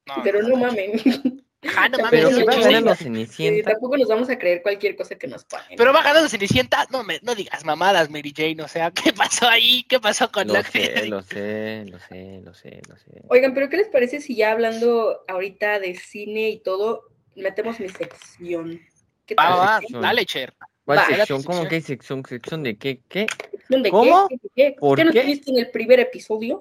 [0.06, 1.43] No, Pero no está mamen.
[1.76, 2.98] Ah, no mames, Pero no sí, va ganando sí.
[2.98, 3.70] Sí, Cenicienta.
[3.72, 5.76] tampoco nos vamos a creer cualquier cosa que nos paguen.
[5.76, 9.48] Pero va ganando Cenicienta, no me, no digas mamadas, Mary Jane, o sea, ¿qué pasó
[9.48, 9.84] ahí?
[9.88, 13.22] ¿Qué pasó con Lo la sé, lo sé, lo sé, lo sé, lo sé.
[13.28, 17.02] Oigan, pero ¿qué les parece si ya hablando ahorita de cine y todo,
[17.36, 18.80] metemos mi sección?
[19.26, 19.52] ¿Qué tal?
[19.52, 20.02] va, va, sección?
[20.02, 20.54] dale, Cher.
[20.84, 21.42] ¿Cuál Va, sección?
[21.42, 22.22] ¿Cómo que hay sección?
[22.28, 23.00] ¿Sección de qué?
[23.08, 23.26] ¿Qué?
[23.52, 24.28] ¿Sección de ¿Cómo?
[24.28, 24.36] qué?
[24.36, 24.76] ¿Qué, qué?
[24.78, 25.18] ¿Por ¿Qué no qué?
[25.20, 26.60] estuviste en el primer episodio?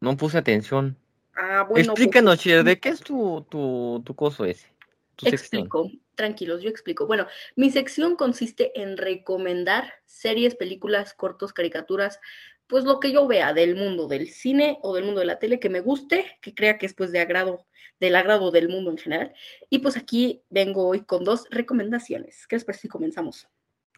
[0.00, 0.96] No puse atención.
[1.40, 1.68] Ah, bueno.
[1.68, 4.66] pues, Explícanos, Cher, ¿de qué es tu, tu, tu coso ese?
[5.14, 5.62] Tu sección.
[5.62, 7.06] Explico, tranquilos, yo explico.
[7.06, 12.18] Bueno, mi sección consiste en recomendar series, películas, cortos, caricaturas,
[12.66, 15.60] pues lo que yo vea del mundo del cine o del mundo de la tele
[15.60, 17.66] que me guste, que crea que es pues de agrado,
[18.00, 19.32] del agrado del mundo en general.
[19.70, 22.48] Y pues aquí vengo hoy con dos recomendaciones.
[22.48, 23.46] ¿Qué les parece si comenzamos?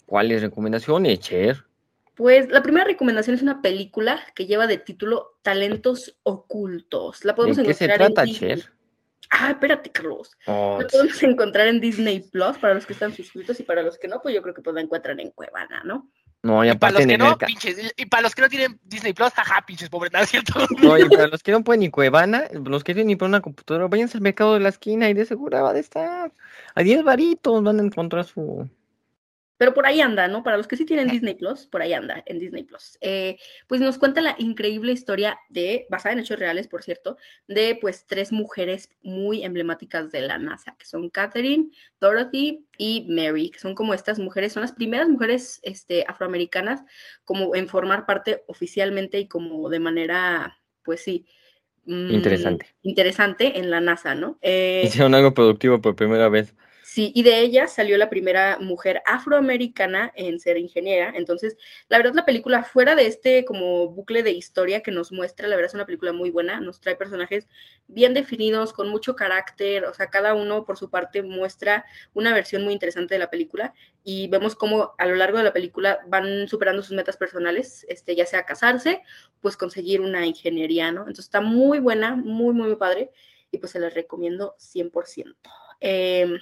[0.05, 1.64] ¿Cuáles recomendaciones, Cher?
[2.20, 7.24] Pues la primera recomendación es una película que lleva de título Talentos Ocultos.
[7.24, 8.56] La podemos ¿De qué se encontrar en trata, Disney.
[8.59, 8.72] Cher?
[9.30, 10.37] Ah, espérate, Carlos.
[10.44, 13.96] Oh, Lo podemos encontrar en Disney Plus para los que están suscritos y para los
[13.96, 16.11] que no, pues yo creo que pues la encuentran en Cuevana, ¿no?
[16.42, 18.48] no, y Y para aparte los que en no, pinches, y para los que no
[18.50, 20.59] tienen Disney Plus, jaja, pinches pobres, ¿no es cierto?
[20.83, 23.40] No, y para los que no pueden ni Cuevana, los que tienen ni por una
[23.40, 26.35] computadora, váyanse al mercado de la esquina y de seguro va a estar.
[26.74, 28.68] A 10 varitos van a encontrar su.
[29.60, 30.42] Pero por ahí anda, ¿no?
[30.42, 32.96] Para los que sí tienen Disney Plus, por ahí anda, en Disney Plus.
[33.02, 37.76] Eh, pues nos cuenta la increíble historia de, basada en hechos reales, por cierto, de
[37.78, 41.68] pues tres mujeres muy emblemáticas de la NASA, que son Catherine,
[42.00, 46.82] Dorothy y Mary, que son como estas mujeres, son las primeras mujeres este, afroamericanas
[47.26, 51.26] como en formar parte oficialmente y como de manera, pues sí,
[51.84, 52.66] mm, Interesante.
[52.80, 54.38] interesante en la NASA, ¿no?
[54.40, 56.54] Eh, Hicieron algo productivo por primera vez.
[56.92, 61.12] Sí, y de ella salió la primera mujer afroamericana en ser ingeniera.
[61.14, 61.57] Entonces,
[61.88, 65.55] la verdad, la película, fuera de este como bucle de historia que nos muestra, la
[65.55, 66.61] verdad es una película muy buena.
[66.61, 67.46] Nos trae personajes
[67.87, 69.85] bien definidos, con mucho carácter.
[69.85, 73.72] O sea, cada uno por su parte muestra una versión muy interesante de la película.
[74.03, 78.16] Y vemos cómo a lo largo de la película van superando sus metas personales, este,
[78.16, 79.03] ya sea casarse,
[79.40, 81.03] pues conseguir una ingeniería, ¿no?
[81.03, 83.12] Entonces está muy buena, muy, muy, muy padre.
[83.53, 85.37] Y pues se las recomiendo 100%.
[85.81, 86.37] Eh,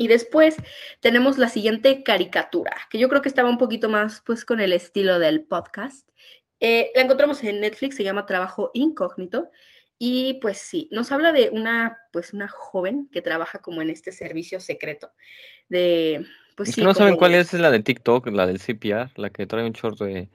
[0.00, 0.56] y después
[1.00, 4.72] tenemos la siguiente caricatura, que yo creo que estaba un poquito más pues con el
[4.72, 6.08] estilo del podcast.
[6.58, 9.50] Eh, la encontramos en Netflix, se llama Trabajo Incógnito.
[9.98, 14.10] Y pues sí, nos habla de una, pues una joven que trabaja como en este
[14.10, 15.10] servicio secreto.
[15.68, 16.24] De,
[16.56, 19.28] pues Es sí, no saben cuál de- es la de TikTok, la del CPR, la
[19.28, 20.30] que trae un short de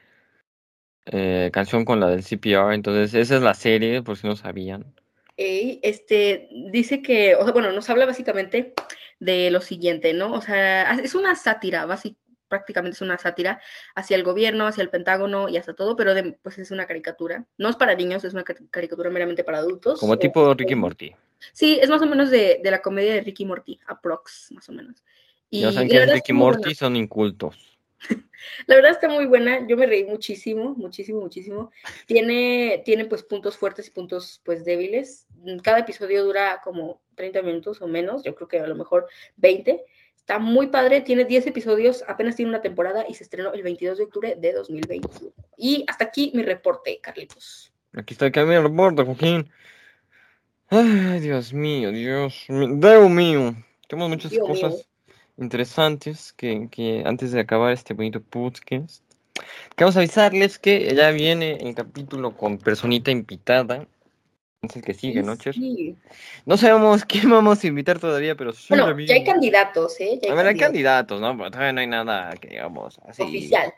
[1.08, 2.76] eh, canción con la del CPR.
[2.76, 4.94] Entonces, esa es la serie, por si no sabían.
[5.38, 8.74] Ey, este, dice que, o sea, bueno, nos habla básicamente
[9.20, 10.34] de lo siguiente, ¿no?
[10.34, 13.60] O sea, es una sátira, básicamente prácticamente es una sátira
[13.96, 17.44] hacia el gobierno, hacia el Pentágono y hasta todo, pero de- pues es una caricatura.
[17.58, 20.00] No es para niños, es una cari- caricatura meramente para adultos.
[20.00, 21.12] Como o- tipo Ricky Morty.
[21.54, 24.74] Sí, es más o menos de, de la comedia de Ricky Morty, aprox, más o
[24.74, 25.04] menos.
[25.50, 26.58] Y, Ya saben y que Ricky buena.
[26.58, 27.78] Morty, son incultos.
[28.68, 31.72] La verdad está muy buena, yo me reí muchísimo, muchísimo, muchísimo.
[32.06, 35.26] Tiene, tiene pues puntos fuertes y puntos pues débiles.
[35.64, 39.84] Cada episodio dura como 30 minutos o menos, yo creo que a lo mejor 20.
[40.16, 44.00] Está muy padre, tiene 10 episodios, apenas tiene una temporada y se estrenó el 22
[44.00, 45.32] de octubre de 2021.
[45.56, 47.72] Y hasta aquí mi reporte, Carlitos.
[47.94, 49.50] Aquí está el reporte, Joaquín.
[50.70, 53.56] Ay, Dios mío, Dios mío, Dios mío.
[53.88, 54.62] Tenemos muchas Dios mío.
[54.62, 54.90] cosas
[55.38, 59.04] interesantes que, que antes de acabar este bonito podcast,
[59.76, 63.88] queremos avisarles que ya viene el capítulo con personita invitada.
[64.66, 65.54] Es el que sigue, ¿no, Cher?
[65.54, 65.96] Sí.
[66.46, 70.20] No sabemos quién vamos a invitar todavía, pero Bueno, ya hay candidatos, ¿eh?
[70.22, 71.20] Ya A ver, hay candidatos.
[71.20, 71.38] candidatos, ¿no?
[71.38, 73.24] Pero todavía no hay nada que digamos así.
[73.24, 73.74] Oficial.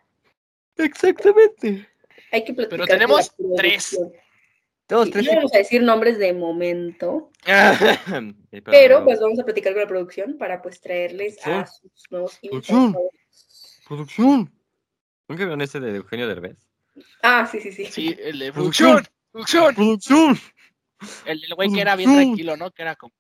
[0.78, 1.88] Exactamente.
[2.32, 2.80] Hay que platicar.
[2.80, 4.00] con tenemos la tres.
[4.88, 5.26] tres.
[5.26, 7.32] no vamos a decir nombres de momento.
[8.66, 12.82] Pero pues vamos a platicar con la producción para pues traerles a sus nuevos Producción.
[12.84, 13.82] invitados.
[13.88, 14.54] Producción.
[15.28, 16.58] ¿Nunca vieron ese de Eugenio Derbez?
[17.22, 17.86] Ah, sí, sí, sí.
[17.86, 19.06] Sí, el de Producción.
[19.32, 20.38] producción, producción.
[21.26, 22.72] El del güey que era bien tranquilo, ¿no?
[22.72, 23.14] Que era como,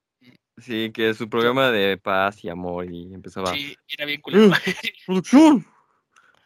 [0.58, 3.54] Sí, que es su programa de paz y amor y empezaba.
[3.54, 4.52] sí, era bien culero.
[5.06, 5.66] ¡Producción!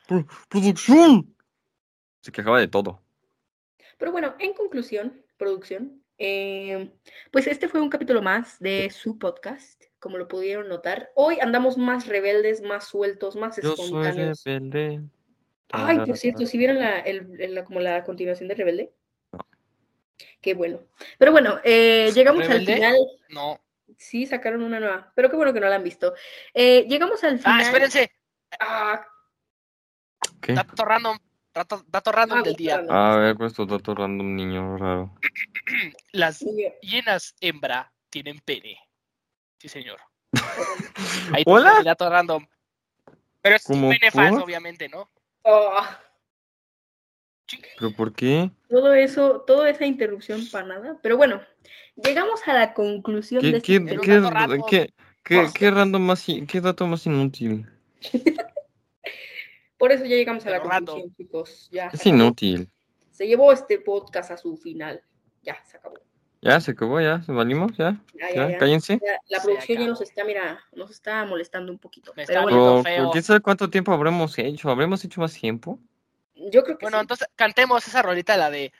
[0.07, 1.33] Pro- ¡Producción!
[2.21, 3.01] Se quejaba de todo.
[3.97, 6.91] Pero bueno, en conclusión, producción, eh,
[7.31, 11.09] pues este fue un capítulo más de su podcast, como lo pudieron notar.
[11.15, 14.43] Hoy andamos más rebeldes, más sueltos, más Yo soy espontáneos.
[14.43, 15.01] rebelde.
[15.71, 18.91] Ay, por cierto, si vieron la, el- el- la- como la continuación de Rebelde?
[20.41, 20.79] Qué bueno.
[21.17, 22.71] Pero bueno, eh, llegamos ¿Rebelde?
[22.73, 22.97] al final.
[23.29, 23.61] No.
[23.97, 26.13] Sí, sacaron una nueva, pero qué bueno que no la han visto.
[26.53, 27.59] Eh, llegamos al final.
[27.59, 28.11] Ah, espérense.
[28.59, 29.05] Ah,
[30.41, 30.53] ¿Qué?
[30.53, 31.17] Dato random.
[31.53, 32.77] Dato, dato random Ah, del día.
[32.77, 32.95] random.
[32.95, 35.13] A ver, pues tu dato random, niño raro.
[36.13, 36.43] Las
[36.81, 38.79] hienas hembra tienen pene.
[39.59, 39.99] Sí, señor.
[41.35, 41.83] Ahí ¿Hola?
[41.83, 42.47] dato random.
[43.41, 45.09] Pero es un ¿Cómo pene falso, obviamente, ¿no?
[45.43, 45.81] Oh,
[47.77, 48.51] ¿Pero por qué?
[48.69, 50.97] todo eso, toda esa interrupción para nada.
[51.01, 51.41] Pero bueno,
[51.95, 56.61] llegamos a la conclusión de ¿Qué, este qué, qué, qué, qué, qué random más, qué
[56.61, 57.67] dato más inútil?
[59.77, 61.69] Por eso ya llegamos a la conclusión, chicos.
[61.71, 62.69] Ya Es inútil.
[63.09, 65.01] Se llevó este podcast a su final.
[65.41, 65.95] Ya, se acabó.
[66.39, 68.99] Ya, se acabó, ya, se valimos, ya, Ya, ya, ya, cállense.
[69.03, 72.13] Ya, la producción ya nos está, mira, nos está molestando un poquito.
[72.15, 72.95] Me Pero está bueno, Pero, feo.
[72.95, 74.69] pero ¿quién sabe cuánto tiempo habremos hecho?
[74.69, 75.79] ¿Habremos hecho más tiempo?
[76.49, 77.01] Yo creo que Bueno, sí.
[77.01, 78.71] entonces cantemos esa rolita, la de.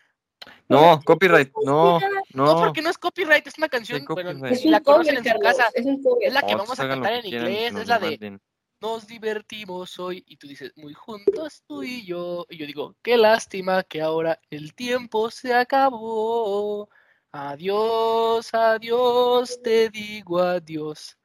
[0.67, 1.99] No, copyright, no,
[2.33, 2.55] No, no.
[2.57, 4.03] porque no es copyright, es una canción.
[4.15, 5.67] Pero es la conocen cover, en su casa.
[5.73, 6.27] Es un cover.
[6.27, 7.75] Es la que Oh, vamos a cantar en quieran, inglés.
[7.75, 8.39] Es la de.
[8.79, 10.23] Nos divertimos hoy.
[10.25, 12.47] Y tú dices, muy juntos tú y yo.
[12.49, 16.89] Y yo digo, qué lástima que ahora el tiempo se acabó.
[17.31, 21.17] Adiós, adiós, te digo adiós.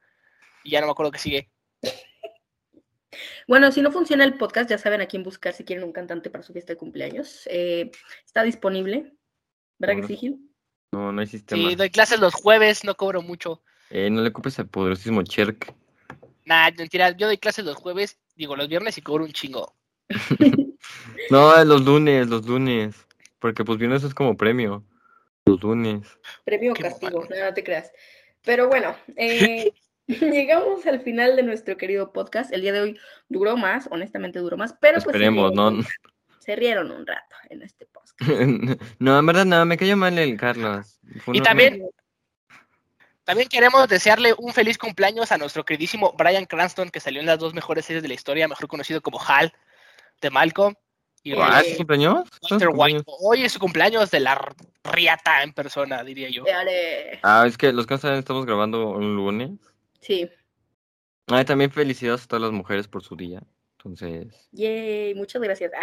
[0.63, 1.49] Y ya no me acuerdo que sigue.
[3.47, 6.29] Bueno, si no funciona el podcast, ya saben a quién buscar si quieren un cantante
[6.29, 7.47] para su fiesta de cumpleaños.
[7.51, 7.91] Eh,
[8.25, 9.13] está disponible.
[9.79, 10.07] ¿Verdad que Bueno.
[10.07, 10.51] sí, Gil?
[10.91, 11.69] No, no hay sistema.
[11.69, 13.61] Sí, doy clases los jueves, no cobro mucho.
[13.89, 15.73] Eh, no le ocupes al poderosísimo Cherk.
[16.45, 19.73] Nah, mentira, yo doy clases los jueves, digo los viernes y cobro un chingo.
[21.29, 22.95] No, los lunes, los lunes.
[23.39, 24.83] Porque pues viernes es como premio.
[25.45, 26.07] Los lunes.
[26.45, 27.91] Premio o castigo, no, no te creas.
[28.43, 29.73] Pero bueno, eh,
[30.31, 32.51] llegamos al final de nuestro querido podcast.
[32.53, 32.99] El día de hoy
[33.29, 35.71] duró más, honestamente duró más, pero pues se Esperemos, dieron ¿no?
[35.83, 35.89] cuenta-
[36.39, 38.17] se rieron un rato en este podcast.
[38.99, 40.99] no, en verdad no, me cayó mal el Carlos.
[41.19, 41.83] Fue Y también-
[43.25, 47.37] También queremos desearle un feliz cumpleaños a nuestro queridísimo Brian Cranston, que salió en las
[47.39, 49.51] dos mejores series de la historia, mejor conocido como Hal
[50.21, 50.75] de Malcolm.
[51.23, 52.23] Y ¿Ah, ¿es su cumpleaños?
[52.41, 52.95] ¿Es su Walter White.
[53.03, 53.03] cumpleaños?
[53.21, 54.55] Hoy es su cumpleaños de la
[54.85, 56.45] riata en persona, diría yo.
[56.45, 57.19] Dale.
[57.23, 59.49] Ah, es que los que estamos grabando un lunes.
[60.07, 60.29] Sí.
[61.27, 63.43] Ah, y también felicidades a todas las mujeres por su día.
[63.77, 65.71] Entonces, Yay, muchas gracias.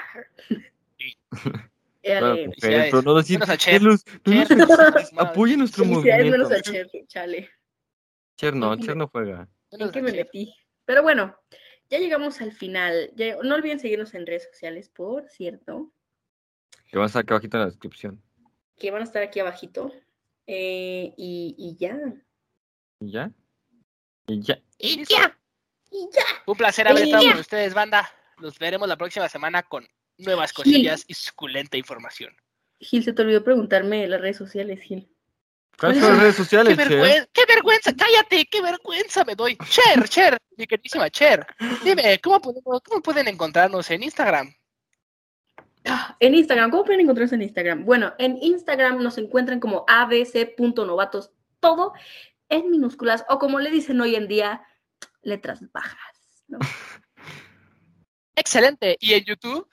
[2.06, 2.34] Ah.
[2.36, 2.46] Sí.
[2.46, 3.80] mujeres, pero no decir, a Cher.
[3.80, 3.82] Cher,
[5.56, 6.54] nuestro menos movimiento.
[6.54, 7.50] a Cher, chale.
[8.36, 9.48] Cher no, ¿En qué Cher no juega.
[9.70, 10.54] ¿En Menos qué a me metí?
[10.84, 11.34] Pero bueno,
[11.88, 13.10] ya llegamos al final.
[13.16, 15.92] Ya- no olviden seguirnos en redes sociales, por cierto,
[16.90, 18.22] Que va a estar acá abajito en la descripción.
[18.78, 19.92] que van a estar aquí abajito.
[20.46, 21.98] Eh, y, y ya.
[23.00, 23.32] ¿Y ya?
[24.26, 24.58] ¿Y ya?
[24.78, 25.38] Y ya.
[25.90, 26.22] Y ya.
[26.46, 27.30] Un placer haber Y estado ya.
[27.32, 28.10] con ustedes, banda.
[28.38, 29.86] Nos veremos la próxima semana con
[30.18, 32.34] nuevas cosillas y suculenta información.
[32.80, 35.08] Gil, se te olvidó preguntarme las redes sociales, Gil.
[35.78, 36.88] ¿Cuáles son las redes ¡Qué, sociales, Cher?
[36.88, 37.28] vergüenza!
[37.32, 37.92] ¡Qué vergüenza!
[37.96, 38.46] ¡Cállate!
[38.46, 39.56] ¡Qué vergüenza me doy!
[39.68, 41.46] Cher, Cher, mi queridísima Cher.
[41.82, 44.54] Dime, ¿cómo, podemos, ¿cómo pueden encontrarnos en Instagram?
[45.84, 47.84] Ah, En Instagram, ¿cómo pueden encontrarnos en Instagram?
[47.84, 51.92] Bueno, en Instagram nos encuentran como abc.novatos, todo
[52.54, 54.66] en minúsculas, o como le dicen hoy en día,
[55.22, 56.44] letras bajas.
[56.48, 56.58] ¿no?
[58.36, 58.96] Excelente.
[59.00, 59.68] ¿Y en YouTube?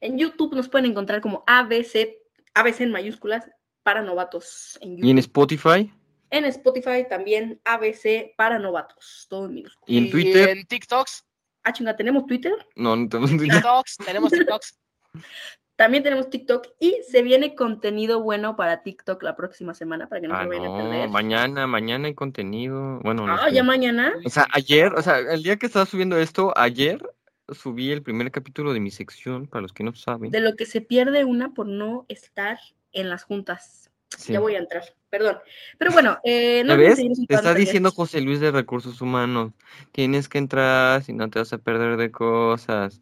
[0.00, 2.16] En YouTube nos pueden encontrar como ABC,
[2.54, 3.48] ABC en mayúsculas,
[3.82, 4.78] para novatos.
[4.80, 5.18] En, ¿Y en.
[5.18, 5.92] Spotify?
[6.30, 9.88] En Spotify también ABC para novatos, todo en minúsculas.
[9.88, 10.48] ¿Y en Y Twitter?
[10.50, 11.24] en TikToks.
[11.64, 12.54] Ah, chinga, ¿tenemos Twitter?
[12.76, 13.56] No, no tenemos Twitter.
[13.56, 13.96] TikToks.
[14.04, 14.78] Tenemos TikToks.
[15.80, 20.28] También tenemos TikTok y se viene contenido bueno para TikTok la próxima semana para que
[20.28, 21.08] no Ah, se lo vayan a no, perder.
[21.08, 23.00] mañana, mañana hay contenido.
[23.02, 24.12] Bueno, no Ah, ya mañana.
[24.22, 27.00] O sea, ayer, o sea, el día que estaba subiendo esto, ayer
[27.48, 30.30] subí el primer capítulo de mi sección, para los que no saben.
[30.30, 32.58] De lo que se pierde una por no estar
[32.92, 33.90] en las juntas.
[34.14, 34.34] Sí.
[34.34, 35.38] Ya voy a entrar, perdón.
[35.78, 37.26] Pero bueno, eh, no ¿Ya olviden ves?
[37.26, 37.90] Te está diciendo.
[37.90, 39.52] José Luis de Recursos Humanos.
[39.92, 43.00] Tienes que entrar, si no te vas a perder de cosas.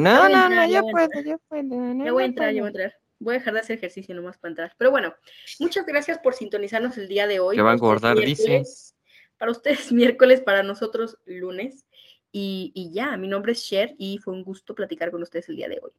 [0.00, 1.62] No, no, no, voy a puedo, ya puedo.
[1.62, 2.94] no, Ya voy a entrar, ya voy a entrar.
[3.18, 4.74] Voy a dejar de hacer ejercicio nomás para entrar.
[4.78, 5.14] Pero bueno,
[5.58, 7.56] muchas gracias por sintonizarnos el día de hoy.
[7.56, 8.48] Te va a Para ustedes engordar, dice.
[8.48, 8.94] miércoles-
[9.38, 11.86] Para ustedes miércoles, para nosotros lunes.
[12.32, 15.56] Y, y ya, mi nombre es Cher y fue un gusto platicar con ustedes el
[15.56, 15.90] día de hoy.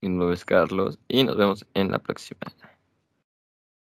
[0.00, 2.40] Mi nombre es Carlos y nos vemos en la próxima.